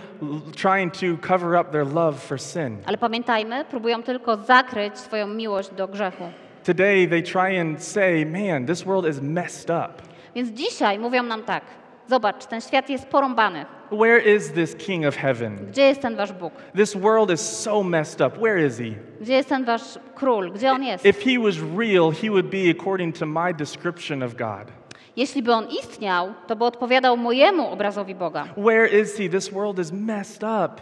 [0.55, 2.77] trying to cover up their love for sin.
[2.85, 6.23] Ale pamiętajmy, próbują tylko zakryć swoją miłość do grzechu.
[6.63, 10.03] Today, they try and say, man, this world is messed up.
[10.35, 11.63] Więc dzisiaj mówią nam tak:
[12.07, 13.65] Zobacz, ten świat jest porąbany.
[13.91, 15.57] Where is this King of heaven?
[15.67, 16.53] Gdzie jest ten wasz Bóg?
[16.75, 18.39] This world is so messed up.
[18.39, 18.93] Where is he?
[19.21, 20.51] Gdzie jest ten wasz król?
[20.51, 21.05] Gdzie on jest?
[21.05, 24.71] If he was real, he would be according to my description of God.
[25.15, 28.47] Jeśli by on istniał, to by odpowiadał mojemu obrazowi Boga.
[28.57, 29.29] Where is he?
[29.29, 30.81] This world is messed up.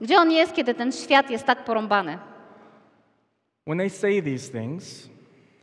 [0.00, 2.18] Gdzie on jest, kiedy ten świat jest tak porąbany?
[3.66, 5.08] When they say these things,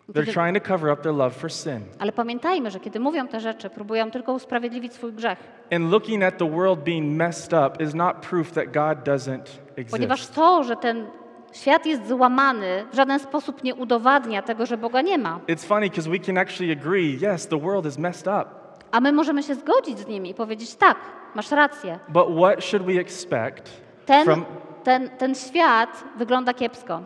[0.09, 1.79] they're trying to cover up their love for sin.
[1.99, 5.39] Ale pamiętajmy, że kiedy mówią te rzeczy, próbują tylko usprawiedliwić swój grzech.
[5.71, 9.43] And looking at the world being messed up is not proof that God doesn't
[9.91, 10.35] Ponieważ exist.
[10.35, 11.05] to, że ten
[11.53, 15.39] świat jest złamany, w żaden sposób nie udowadnia tego, że Boga nie ma.
[15.47, 18.45] It's funny because we can actually agree yes, the world is messed up.
[18.91, 20.97] A my możemy się zgodzić z nimi i powiedzieć: tak,
[21.35, 21.99] masz rację.
[22.09, 23.69] But what should we expect
[24.05, 24.45] Ten, from
[24.83, 27.01] ten, ten świat wygląda kiepsko.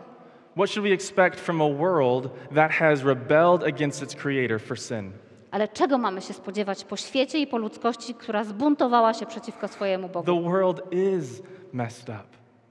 [0.56, 5.12] what should we expect from a world that has rebelled against its creator for sin?
[5.50, 10.08] Ale czego mamy się spodziewać po świecie i po ludzkości, która zbuntowała się przeciwko swojemu
[10.08, 10.26] Bogu?
[10.26, 12.24] The world is messed up.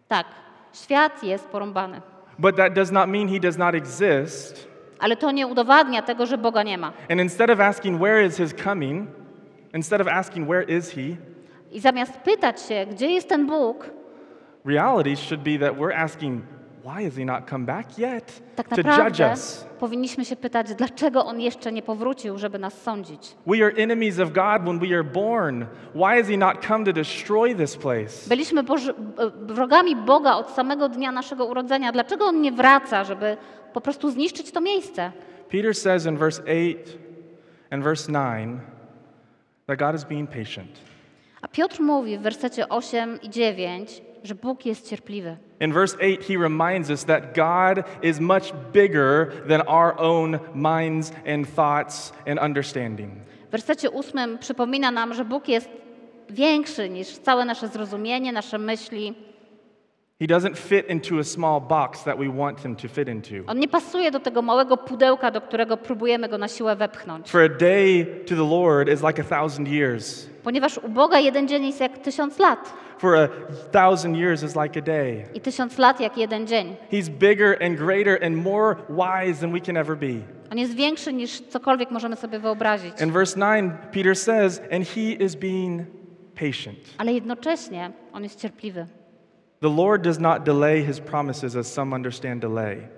[0.08, 0.26] Tak,
[0.74, 2.02] świat jest porąbany.
[2.40, 4.68] But that does not mean he does not exist.
[5.00, 6.94] Ale to nie udowadnia tego, że Boga nie ma.
[7.10, 9.08] And instead of asking where is his coming,
[9.74, 11.18] instead of asking where is he,
[11.72, 13.90] I zamiast pytać się, gdzie jest ten Bóg,
[14.66, 16.42] reality should be that we're asking
[16.84, 19.36] why has he not come back yet tak to judge naprawdę
[19.80, 23.36] powinniśmy się pytać, dlaczego On jeszcze nie powrócił, żeby nas sądzić.
[23.48, 25.66] We are enemies of God when we are born.
[25.96, 28.30] Why has he not come to destroy this place?
[28.30, 31.92] Byliśmy Boży, b- wrogami Boga od samego dnia naszego urodzenia.
[31.92, 33.38] Dlaczego On nie wraca, żeby
[33.74, 35.12] po prostu zniszczyć to miejsce?
[35.52, 36.76] Peter says in verse 8
[37.72, 38.62] and verse 9
[39.68, 40.70] that God is being patient.
[41.42, 45.38] A Piotr mówi w wersecie 8 i 9, że Bóg jest cierpliwy.
[45.60, 51.12] In verse 8, he reminds us that God is much bigger than our own minds
[51.34, 53.12] and thoughts and understanding.
[53.48, 55.70] W wersecie 8 przypomina nam, że Bóg jest
[56.30, 59.14] większy niż całe nasze zrozumienie, nasze myśli.
[60.24, 63.44] He doesn't fit into a small box that we want him to fit into.
[63.48, 67.30] On nie pasuje do tego małego pudełka, do którego próbujemy go na siłę wepchnąć.
[67.30, 70.30] For a day to the Lord is like a thousand years.
[70.44, 73.28] Ponieważ u Boga jeden dzień jest jak tysiąc lat For a
[73.72, 75.26] thousand years is like a day.
[75.34, 76.76] i tysiąc lat jak jeden dzień.
[76.92, 80.14] He's bigger and greater and more wise than we can ever be.
[80.52, 83.02] On jest większy niż cokolwiek możemy sobie wyobrazić.
[83.02, 85.82] In verse 9, Peter says, and he is being
[86.36, 86.80] patient.
[86.98, 88.88] Ale jednocześnie on jest cierpliwy.
[89.64, 92.90] The Lord does not delay his promises as some understand delay,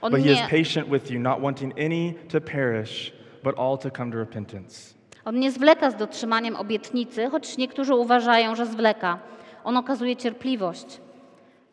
[0.00, 3.76] On but he is nie, patient with you, not wanting any to perish, but all
[3.76, 4.94] to come to repentance.
[5.24, 9.18] on nie zwleka z dotrzymaniem obietnicy, choć niektórzy uważają, że zwleka.
[9.64, 11.00] On okazuje cierpliwość,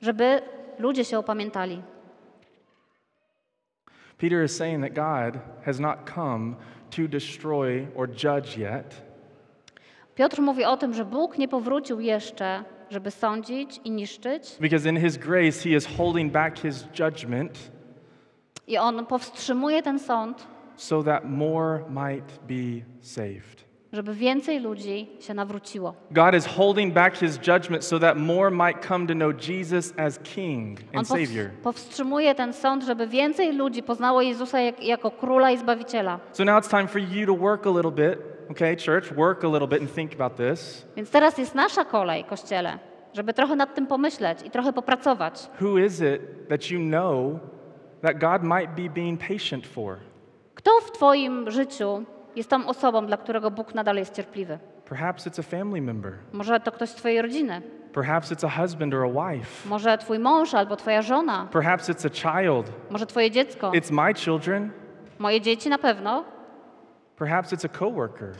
[0.01, 0.41] żeby
[0.79, 1.81] ludzie się opamiętali.
[4.17, 6.55] Peter is saying that God has not come
[6.89, 9.01] to destroy or judge yet,
[10.15, 14.99] Piotr mówi o tym, że Bóg nie powrócił jeszcze, żeby sądzić i niszczyć, because in
[14.99, 17.71] his grace he is holding back his judgment
[18.67, 23.71] i on powstrzymuje ten sąd, so that more might be saved.
[23.93, 25.93] żeby więcej ludzi się nawróciło.
[26.11, 30.19] God is holding back his judgment so that more might come to know Jesus as
[30.19, 31.49] King On and pows- Savior.
[31.63, 36.19] powstrzymuje ten sąd, żeby więcej ludzi poznało Jezusa jak, jako króla i zbawiciela.
[36.33, 38.19] So now it's time for you to work a little bit,
[38.51, 39.11] okay, church?
[39.15, 40.85] Work a little bit and think about this.
[40.95, 42.79] Więc teraz jest nasza kolej, Kościele,
[43.13, 45.49] żeby trochę nad tym pomyśleć i trochę popracować.
[45.61, 47.39] Who is it that you know
[48.01, 49.97] that God might be being patient for?
[50.55, 52.03] Kto w Twoim życiu
[52.35, 54.59] jest tą osobą, dla którego Bóg nadal jest cierpliwy?
[54.85, 56.13] Perhaps it's a family member.
[56.33, 57.61] Może to ktoś z Twojej rodziny,
[57.93, 59.69] Perhaps it's a husband or a wife.
[59.69, 62.09] może Twój mąż albo Twoja żona, Perhaps it's a
[62.41, 62.71] child.
[62.89, 64.69] może Twoje dziecko, It's my children.
[65.19, 66.23] moje dzieci na pewno.
[67.21, 68.33] Perhaps it's a coworker.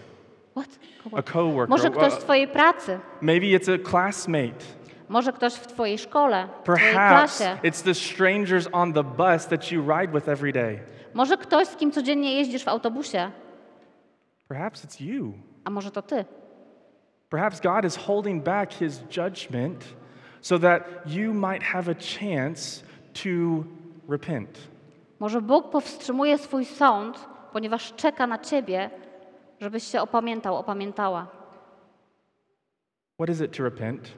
[0.55, 0.69] What?
[1.13, 1.69] A coworker.
[1.69, 4.63] Może ktoś w Twojej pracy, Maybe it's a classmate.
[5.09, 9.47] może ktoś w Twojej szkole, w Twojej Perhaps klasie, it's the strangers on the bus
[9.47, 10.79] that you ride with every day.
[11.13, 13.31] może ktoś, z kim codziennie jeździsz w autobusie,
[14.47, 15.33] Perhaps it's you.
[15.65, 16.25] a może to Ty.
[17.29, 19.85] Perhaps God is holding back his judgment
[20.41, 23.63] so that you might have a chance to
[24.09, 24.57] repent.
[25.19, 28.89] Może Bóg powstrzymuje swój sąd, ponieważ czeka na Ciebie,
[29.61, 31.27] żebyś się opamiętał, opamiętała.
[33.21, 34.11] What is it to repent?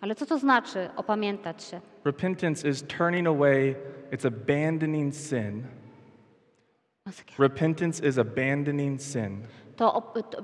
[0.00, 1.80] Ale co to znaczy opamiętać się?
[2.04, 3.74] Repentance is turning away,
[4.12, 5.64] it's abandoning sin.
[7.38, 9.42] Repentance is abandoning sin,
[9.76, 10.42] To, op- to,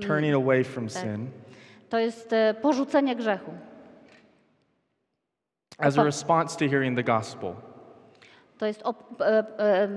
[0.00, 1.30] turning away from sin
[1.88, 3.50] to jest e, porzucenie grzechu.
[5.78, 7.54] as a response to hearing the gospel.
[8.58, 9.88] To jest, op- e, e,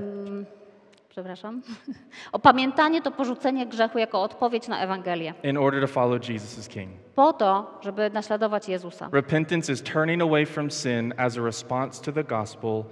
[1.12, 1.62] przepraszam,
[2.32, 5.34] opamiętanie to porzucenie grzechu jako odpowiedź na Ewangelię.
[5.44, 6.90] in order to follow Jesus as King.
[7.16, 9.10] Po to, żeby naśladować Jezusa.
[9.12, 12.84] Repentance is turning away from sin as a response to the gospel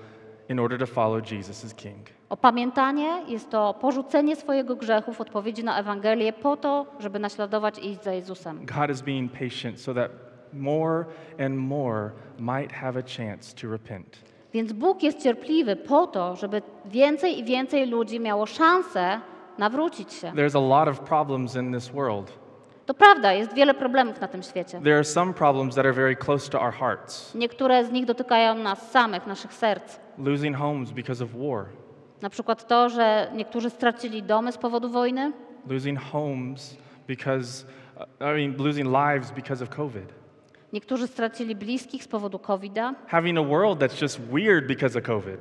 [0.50, 2.08] in order to follow Jesus as King.
[2.30, 7.90] Opamiętanie jest to porzucenie swojego grzechu w odpowiedzi na Ewangelię po to, żeby naśladować i
[7.90, 8.66] iść za Jezusem.
[8.66, 10.12] God is being patient so that
[10.54, 11.06] more
[11.46, 14.29] and more might have a chance to repent.
[14.54, 19.20] Więc Bóg jest cierpliwy po to, żeby więcej i więcej ludzi miało szansę
[19.58, 20.32] nawrócić się.
[20.32, 22.40] There's a lot of problems in this world.
[22.86, 24.82] To prawda, jest wiele problemów na tym świecie.
[24.82, 27.36] There are some problems that are very close to our hearts.
[27.36, 30.00] Niektóre z nich dotykają nas samych, naszych serc.
[30.18, 31.66] Losing homes because of war,
[32.22, 35.32] Na przykład to, że niektórzy stracili domy z powodu wojny,
[35.68, 37.66] losing homes because,
[38.22, 40.14] I mean, losing lives because of COVID,
[40.74, 42.96] niektórzy stracili bliskich z powodu COVID-a.
[43.08, 45.40] having a world that's just weird because of COVID,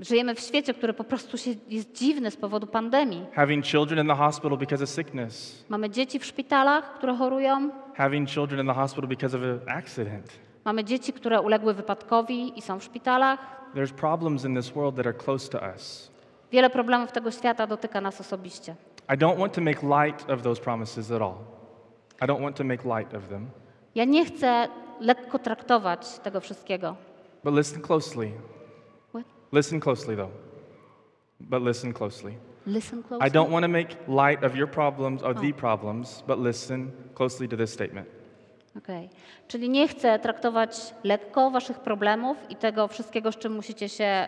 [0.00, 3.26] Żyjemy w świecie, który po prostu się, jest dziwny z powodu pandemii.
[3.34, 7.70] having children in the hospital because of sickness, Mamy dzieci w szpitalach, które chorują.
[7.94, 10.26] having children in the hospital because of an accident.
[10.64, 13.38] Mamy dzieci, które uległy wypadkowi i są w szpitalach.
[13.74, 16.10] There's problems in this world that are close to us.
[16.52, 18.74] Wiele problemów tego świata dotyka nas osobiście.
[19.08, 21.34] I don't want to make light of those promises at all.
[22.22, 23.46] I don't want to make light of them.
[23.94, 24.68] Ja nie chcę
[25.00, 26.96] lekko traktować tego wszystkiego.
[27.44, 28.32] But listen closely.
[29.08, 29.24] What?
[29.52, 30.32] Listen closely, though.
[31.40, 32.34] But listen closely.
[32.66, 33.30] Listen I closely.
[33.30, 37.56] don't want to make light of your problems, of the problems, but listen closely to
[37.56, 38.06] this statement.
[38.78, 39.08] Okej.
[39.48, 44.26] Czyli nie chcę traktować lekko waszych problemów i tego wszystkiego, z czym musicie się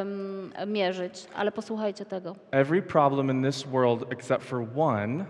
[0.00, 2.36] ym, mierzyć, ale posłuchajcie tego.
[2.50, 5.24] Every problem in this world, except for one,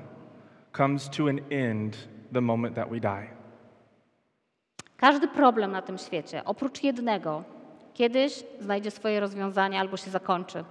[0.77, 3.34] comes to an end the moment that we die.
[4.97, 7.43] Każdy problem na tym świecie, oprócz jednego,
[7.95, 10.65] kiedyś znajdzie swoje rozwiązanie albo się zakończy.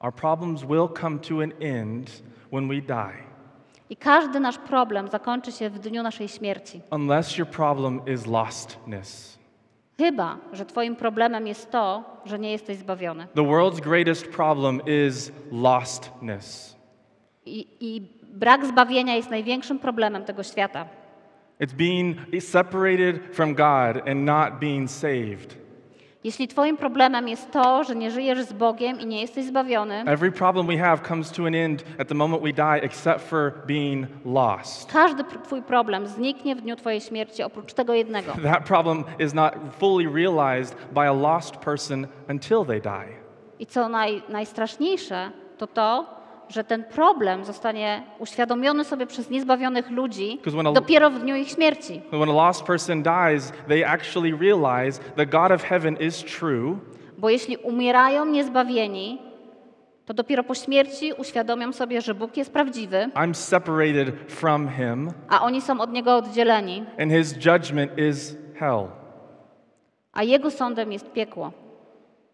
[0.00, 3.12] Our problems will come to an end when we die,
[3.90, 6.80] I każdy nasz problem zakończy się w dniu naszej śmierci.
[6.90, 9.38] unless your problem is lostness.
[9.98, 13.26] Chyba, że Twoim problemem jest to, że nie jesteś zbawiony.
[13.34, 16.76] The world's greatest problem is lostness.
[17.46, 20.86] I, I brak zbawienia jest największym problemem tego świata.
[21.60, 25.64] It's being separated from God and not being saved.
[26.24, 30.32] Jeśli Twoim problemem jest to, że nie żyjesz z Bogiem i nie jesteś zbawiony, Every
[30.32, 34.06] problem we have comes to an end at the moment we die, except for being
[34.24, 34.92] lost.
[34.92, 38.32] każdy Twój problem zniknie w dniu Twojej śmierci, oprócz tego jednego.
[38.52, 43.08] That problem is not fully realized by a lost person until they die.
[43.58, 46.06] I co naj, najstraszniejsze, to to,
[46.48, 52.02] że ten problem zostanie uświadomiony sobie przez niezbawionych ludzi a- dopiero w dniu ich śmierci.
[52.12, 56.76] When a lost person dies, they actually realize the God of heaven is true,
[57.18, 59.18] Bo jeśli umierają niezbawieni,
[60.06, 65.42] to dopiero po śmierci uświadomią sobie, że Bóg jest prawdziwy, I'm separated from him, a
[65.42, 68.86] oni są od Niego oddzieleni, and his judgment is hell.
[70.12, 71.52] a Jego sądem jest piekło.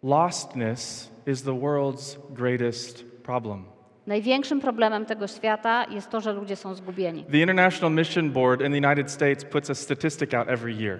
[0.02, 3.64] Lostness is the world's greatest problem.
[4.11, 7.24] Największym problemem tego świata jest to, że ludzie są zgubieni.
[7.24, 10.98] The International Mission Board in the United States puts a statistic out every year.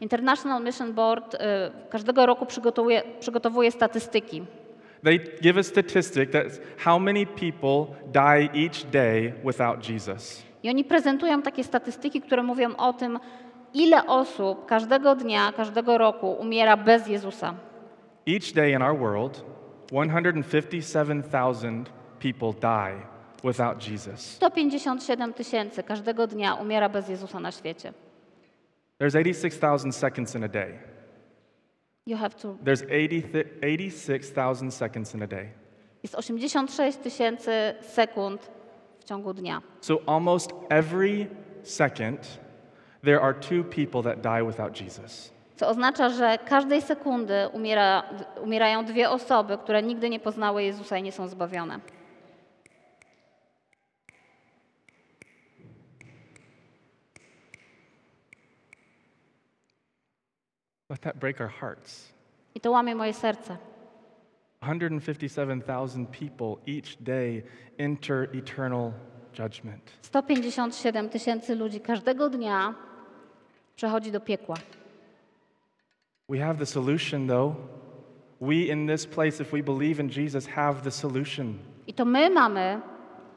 [0.00, 1.38] International Mission Board y,
[1.90, 4.42] każdego roku przygotowuje, przygotowuje statystyki.
[5.04, 10.42] They give a statistic that's how many people die each day without Jesus.
[10.62, 13.18] I oni prezentują takie statystyki, które mówią o tym,
[13.74, 17.54] ile osób każdego dnia, każdego roku umiera bez Jezusa.
[18.28, 19.44] Each day in our world,
[19.86, 22.94] 157,000 people die
[23.44, 24.36] without Jesus.
[24.36, 27.92] 157 tysięcy każdego dnia umiera bez Jezusa na świecie.
[29.00, 30.78] There's 86,000 seconds in a day.
[32.06, 32.56] You have to.
[32.64, 35.48] There's 80 th- 86,000 seconds in a day.
[36.02, 37.50] Jest 86 tysięcy
[37.80, 38.50] sekund
[39.00, 39.62] w ciągu dnia.
[39.80, 41.26] So almost every
[41.62, 42.38] second,
[43.04, 45.32] there are two people that die without Jesus.
[45.56, 48.02] Co oznacza, że każdej sekundy umiera,
[48.42, 51.80] umierają dwie osoby, które nigdy nie poznały Jezusa i nie są zbawione.
[60.90, 62.12] Let that break our hearts.
[62.54, 63.58] I to łamie moje serce.
[64.60, 67.42] 157,000 people each day
[67.78, 68.92] enter eternal
[69.32, 69.92] judgment.
[70.02, 72.74] 157 tysięcy ludzi każdego dnia
[73.76, 74.56] przechodzi do piekła.
[76.28, 77.56] We have the solution, though.
[78.40, 81.58] We in this place, if we believe in Jesus, have the solution.
[81.86, 82.80] I to my mamy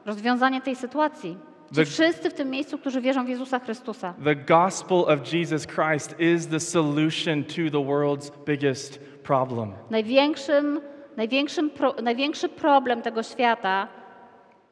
[0.04, 1.38] rozwiązanie tej sytuacji.
[1.74, 4.14] Ci wszyscy w tym miejscu, którzy wierzą w Jezusa Chrystusa.
[4.24, 9.72] The gospel of Jesus Christ is the solution to the world's biggest problem.
[9.90, 10.80] Największym,
[11.16, 13.88] największym pro, największy problem tego świata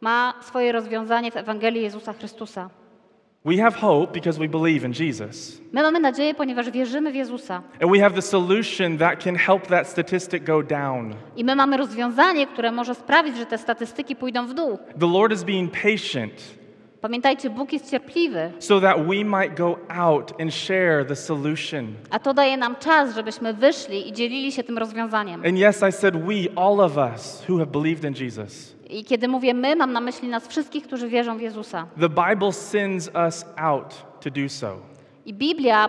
[0.00, 2.70] ma swoje rozwiązanie w Ewangelii Jezusa Chrystusa.
[3.44, 5.60] We have hope because we believe in Jesus.
[5.72, 7.62] My mamy nadzieję, ponieważ wierzymy w Jezusa.
[7.82, 11.14] And we have the solution that can help that statistic go down.
[11.36, 14.78] I my mamy rozwiązanie, które może sprawić, że te statystyki pójdą w dół.
[15.00, 16.59] The Lord is being patient
[17.00, 21.94] Pamiętajcie, Bóg jest cierpliwy, so that we might go out and share the solution.
[22.10, 25.42] a to daje nam czas, żebyśmy wyszli i dzielili się tym rozwiązaniem.
[25.46, 28.76] And yes, I said we, all of us who have believed in Jesus.
[28.90, 31.86] I kiedy mówię my, mam na myśli nas wszystkich, którzy wierzą w Jezusa.
[32.00, 34.76] The Bible sends us out to do so.
[35.26, 35.88] I Biblia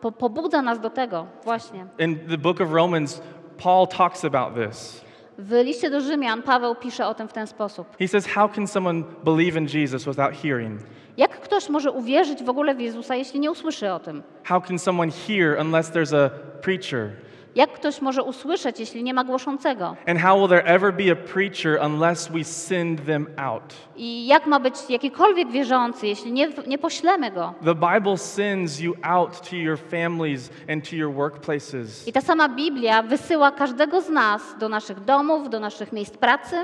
[0.00, 1.86] po, pobudza nas do tego właśnie.
[1.98, 3.22] In the book of Romans,
[3.62, 5.04] Paul talks about this.
[5.42, 7.86] W liście do Rzymian Paweł pisze o tym w ten sposób.
[7.98, 10.80] He says, How can someone believe in Jesus without hearing?
[11.16, 14.22] Jak ktoś może uwierzyć w ogóle w Jezusa, jeśli nie usłyszy o tym?
[14.44, 16.30] How can someone hear unless there's a
[16.62, 17.10] preacher?
[17.54, 19.96] Jak ktoś może usłyszeć, jeśli nie ma głoszącego?
[20.06, 23.74] And how will there ever be a preacher unless we send them out?
[23.96, 27.54] I jak ma być jakikolwiek wierzący, jeśli nie, nie poślemy go?
[27.64, 32.08] The Bible sends you out to your families and to your workplaces.
[32.08, 36.56] I ta sama Biblia wysyła każdego z nas do naszych domów, do naszych miejsc pracy.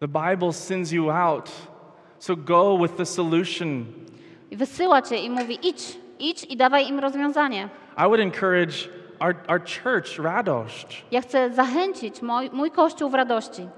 [0.00, 1.50] The Bible sends you out.
[2.18, 3.84] So go with the solution.
[4.50, 7.68] I wysyła cię i mówi: idź, idź i dawaj im rozwiązanie.
[7.98, 11.04] I would encourage our, our church, Radość.
[11.10, 13.68] Ja chcę zachęcić mój, mój kościół w radości.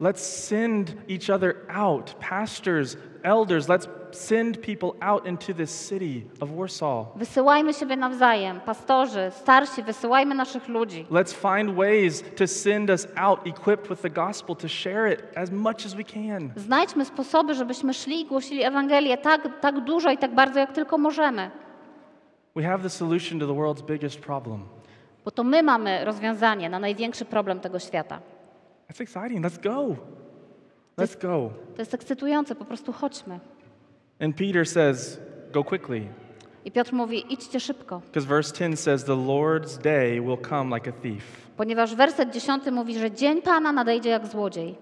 [0.00, 2.14] Let's send each other out.
[2.20, 7.06] Pastors, elders, let's send people out into this city of Warsaw.
[7.16, 11.06] Wysyłajmy siebie nawzajem, pastorzy, starsi, wysyłajmy naszych ludzi.
[11.10, 15.50] Let's find ways to send us out equipped with the gospel to share it as
[15.50, 16.50] much as we can.
[16.56, 20.98] Znajdźmy sposoby, żebyśmy szli i głosili Ewangelię tak, tak dużo i tak bardzo, jak tylko
[20.98, 21.50] możemy.
[22.58, 24.60] We have the solution to the world's biggest problem.
[25.24, 28.20] Bo to my mamy rozwiązanie na największy problem tego świata.
[28.90, 29.44] That's exciting.
[29.46, 29.96] Let's go.
[30.96, 31.50] Let's go.
[31.74, 33.40] To jest ekscytujące, po prostu chodźmy.
[34.20, 35.20] And Peter says,
[35.52, 36.06] Go quickly.
[36.64, 40.90] I Piotr mówi: idźcie szybko, Because verse 10 says, The Lord's day will come like
[40.90, 41.22] a thief.
[41.56, 44.74] ponieważ werset 10 mówi, że dzień Pana nadejdzie jak złodziej.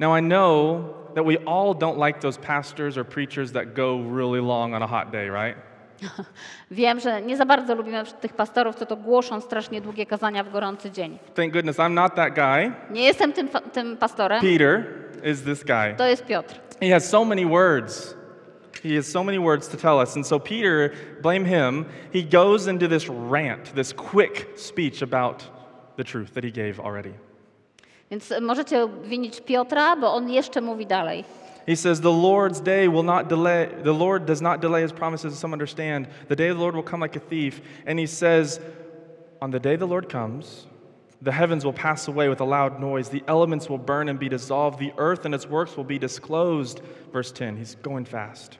[0.00, 0.80] Now, I know
[1.14, 4.86] that we all don't like those pastors or preachers that go really long on a
[4.86, 5.56] hot day, right?
[6.70, 10.52] Wiem, że nie za bardzo lubimy tych pastorów, co to głoszą strasznie długie kazania w
[10.52, 11.18] gorący dzień.
[11.34, 12.72] Thank goodness I'm not that guy.
[12.90, 14.84] Nie jestem tym, tym pastorem, Peter
[15.24, 15.94] is this guy.
[15.98, 16.54] to jest Piotr.
[16.80, 18.16] He has so many words.
[18.82, 20.16] He has so many words to tell us.
[20.16, 20.90] And so, Peter,
[21.22, 25.44] blame him, he goes into this rant, this quick speech about
[25.96, 27.12] the truth that he gave already.
[28.10, 31.24] Więc możecie winić Piotra, bo on jeszcze mówi dalej.
[31.66, 35.36] He says, The Lord's day will not delay, the Lord does not delay his promises,
[35.38, 36.08] some understand.
[36.28, 37.60] The day of the Lord will come like a thief.
[37.84, 38.60] And he says,
[39.42, 40.66] On the day the Lord comes,
[41.20, 44.28] the heavens will pass away with a loud noise, the elements will burn and be
[44.28, 46.80] dissolved, the earth and its works will be disclosed.
[47.12, 48.58] Verse 10, he's going fast.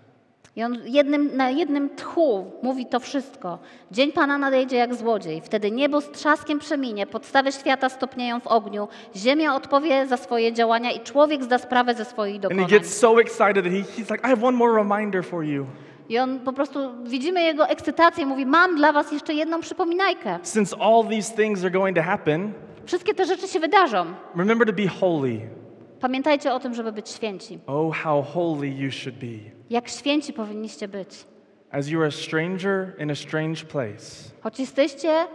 [0.57, 3.59] I on jednym, na jednym tchu mówi to wszystko.
[3.91, 5.41] Dzień Pana nadejdzie jak złodziej.
[5.41, 10.93] Wtedy niebo z trzaskiem przeminie, podstawy świata stopnieją w ogniu, ziemia odpowie za swoje działania
[10.93, 12.71] i człowiek zda sprawę ze swoich And he dokonań.
[12.71, 15.67] gets so excited that he, he's like, I have one more reminder for you.
[16.09, 20.39] I on po prostu, widzimy jego ekscytację, mówi, mam dla was jeszcze jedną przypominajkę.
[20.43, 22.53] Since all these things are going to happen,
[22.87, 24.05] Wszystkie te rzeczy się wydarzą.
[24.37, 25.41] remember to be holy.
[26.01, 27.59] Pamiętajcie o tym, żeby być święci.
[27.67, 29.56] Oh, how holy you should be.
[29.71, 31.09] Jak święci powinniście być.
[31.71, 35.27] As you are a stranger in a strange place, Choć jesteście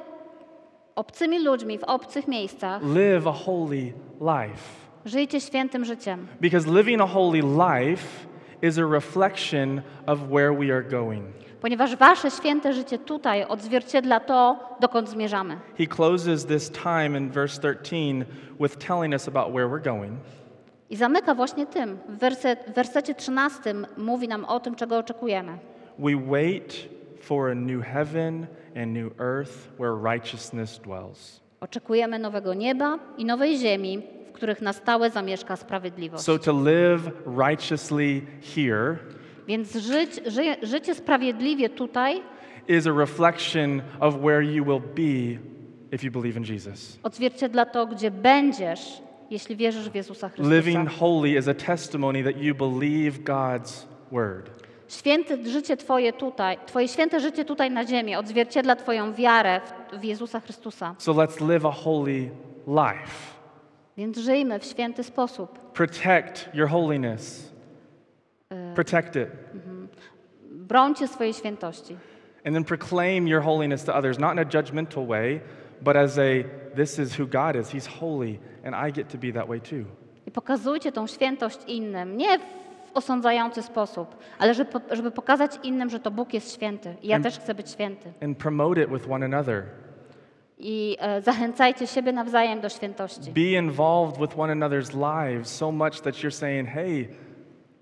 [0.96, 4.64] obcymi ludźmi w obcych miejscach, live a holy life.
[5.06, 6.28] żyjcie świętym życiem.
[6.42, 8.08] Because living a holy life
[8.62, 11.26] is a reflection of where we are going.
[11.62, 15.58] Ponieważ wasze święte życie tutaj odzwierciedla to, dokąd zmierzamy.
[15.78, 18.26] He closes this time in verse 13
[18.60, 20.14] with telling us about where we're going.
[20.92, 21.98] I zamyka właśnie tym.
[22.10, 25.58] W, werset, w wersecie 13 mówi nam o tym, czego oczekujemy.
[26.00, 26.89] We wait
[27.22, 31.42] for a new heaven and new earth where righteousness dwells.
[31.60, 36.24] Oczekujemy nowego nieba i nowej ziemi, w których na stałe zamieszka sprawiedliwość.
[36.24, 38.22] So to live righteously
[38.56, 38.98] here
[39.48, 42.22] Więc żyć, ży, życie sprawiedliwie tutaj
[42.68, 45.39] is a reflection of where you will be
[45.92, 47.00] if you believe in Jesus.
[47.04, 49.02] odzwierciedla to, gdzie będziesz,
[49.32, 50.56] jeśli wierzysz w Jezusa Chrystusa.
[50.56, 54.50] Living holy is a testimony that you believe God's word.
[54.88, 59.62] Święte życie Twoje tutaj, Twoje święte życie tutaj na ziemi odzwierciedla Twoją wiarę
[59.92, 60.96] w, w Jezusa Chrystusa.
[60.98, 62.30] So let's live a holy
[62.68, 63.12] life.
[63.98, 65.60] Więc żyjmy w święty sposób.
[65.74, 67.52] Protect your holiness.
[68.76, 69.28] Protect it.
[70.52, 71.98] Brońcie swojej świętości.
[72.46, 75.40] And then proclaim your holiness to others, not in a judgmental way,
[75.82, 76.44] but as a
[76.76, 77.74] this is who God is.
[77.74, 79.86] He's holy, and I get to be that way too.
[80.28, 82.42] I pokazujcie tą świętość innym, nie w
[82.94, 87.24] osądzający sposób, ale żeby, żeby pokazać innym, że to Bóg jest święty i ja Em-
[87.24, 88.14] też chcę być święty.
[88.24, 89.64] And promote it with one another.
[90.58, 93.32] I e, zachęcajcie siebie nawzajem do świętości.
[93.32, 97.08] Be involved with one another's lives so much that you're saying, hey,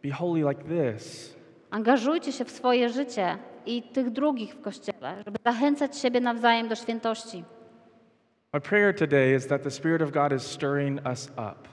[0.04, 1.36] be holy like this.
[1.72, 6.76] Angażujcie się w swoje życie i tych drugich w Kościele, żeby zachęcać siebie nawzajem do
[6.76, 7.43] świętości.
[8.52, 11.68] My prayer today is that the Spirit of God is stirring us up.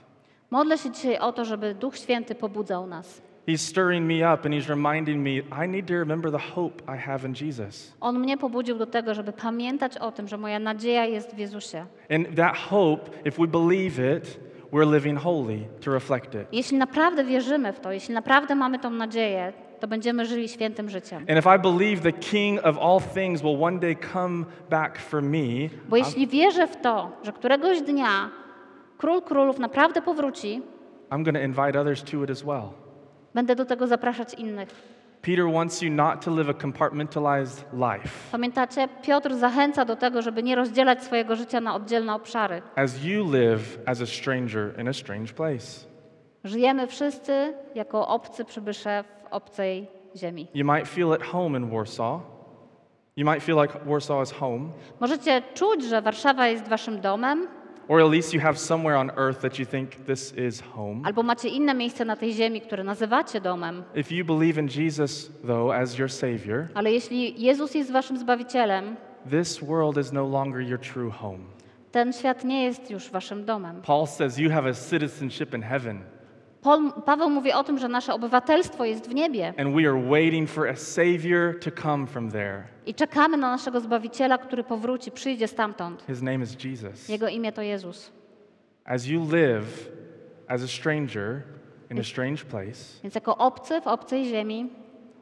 [0.51, 3.21] Modlę się dzisiaj o to, żeby Duch Święty pobudzał nas.
[3.47, 6.97] He's stirring me up and He's reminding me I need to remember the hope I
[6.97, 7.93] have in Jesus.
[8.01, 11.85] On mnie pobudził do tego, żeby pamiętać o tym, że moja nadzieja jest w Jezusie.
[12.09, 14.39] And that hope, if we believe it,
[14.71, 16.47] we're living holy to reflect it.
[16.51, 21.25] Jeśli naprawdę wierzymy w to, jeśli naprawdę mamy tą nadzieję, to będziemy żyli świętym życiem.
[21.29, 25.21] And if I believe the King of all things will one day come back for
[25.23, 28.29] me, Bo jeśli wierzę w to, że któregoś dnia
[28.97, 30.61] Król Królów naprawdę powróci,
[31.09, 32.69] I'm going to invite others to it as well.
[33.33, 34.97] będę do tego zapraszać innych.
[35.21, 38.09] Peter wants you not to live a compartmentalized life.
[38.31, 42.61] Pamiętacie, Piotr zachęca do tego, żeby nie rozdzielać swojego życia na oddzielne obszary.
[42.75, 45.87] as you live as a stranger in a strange place.
[46.43, 50.47] Żyjemy wszyscy jako obcy przybysze obcej ziemi.
[50.53, 52.19] You might feel at home in Warsaw.
[53.15, 54.69] You might feel like Warsaw is home,
[54.99, 57.47] Możecie czuć, że Warszawa jest waszym domem,
[57.89, 61.01] Or at least you have somewhere on earth that you think this is home.
[61.05, 63.83] albo macie inne miejsce na tej ziemi, które nazywacie domem.
[63.95, 68.95] If you believe in Jesus, though, as your Savior, Ale jeśli Jezus jest waszym Zbawicielem,
[69.29, 71.39] this world is no longer your true home.
[71.91, 73.81] ten świat nie jest już waszym domem.
[73.81, 75.99] Paul says you have a citizenship in heaven,
[76.67, 80.49] Paul, Paweł mówi o tym, że nasze obywatelstwo jest w niebie and we are waiting
[80.49, 82.63] for a Savior to come from there.
[82.85, 86.03] i czekamy na naszego Zbawiciela, który powróci, przyjdzie stamtąd.
[86.07, 87.09] His name is Jesus.
[87.09, 88.11] Jego imię to Jezus.
[88.85, 89.91] As you live
[90.47, 91.41] as a stranger
[91.91, 94.69] in a strange place, Więc jako obcy w obcej ziemi,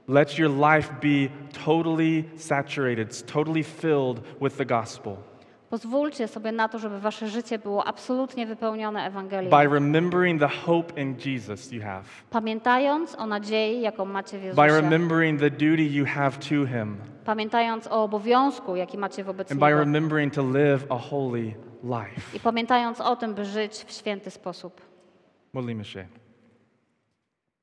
[0.08, 1.30] let your life be
[1.66, 5.18] totally saturated, totally filled with the gospel.
[5.80, 9.50] Pozwólcie sobie na to, żeby wasze życie było absolutnie wypełnione By Ewangelią.
[9.74, 14.82] remembering the hope in Jesus you have, Pamiętając o nadziei, jaką macie w by Jezusie.
[14.82, 19.66] remembering the duty you have to Him, Pamiętając o obowiązku, jaki macie wobec and by
[19.66, 19.80] Niego.
[19.80, 21.54] remembering to live a holy
[21.84, 22.38] life.
[22.38, 24.82] I pamiętając o tym, by żyć w święty sposób.
[25.54, 26.06] Modlimy się.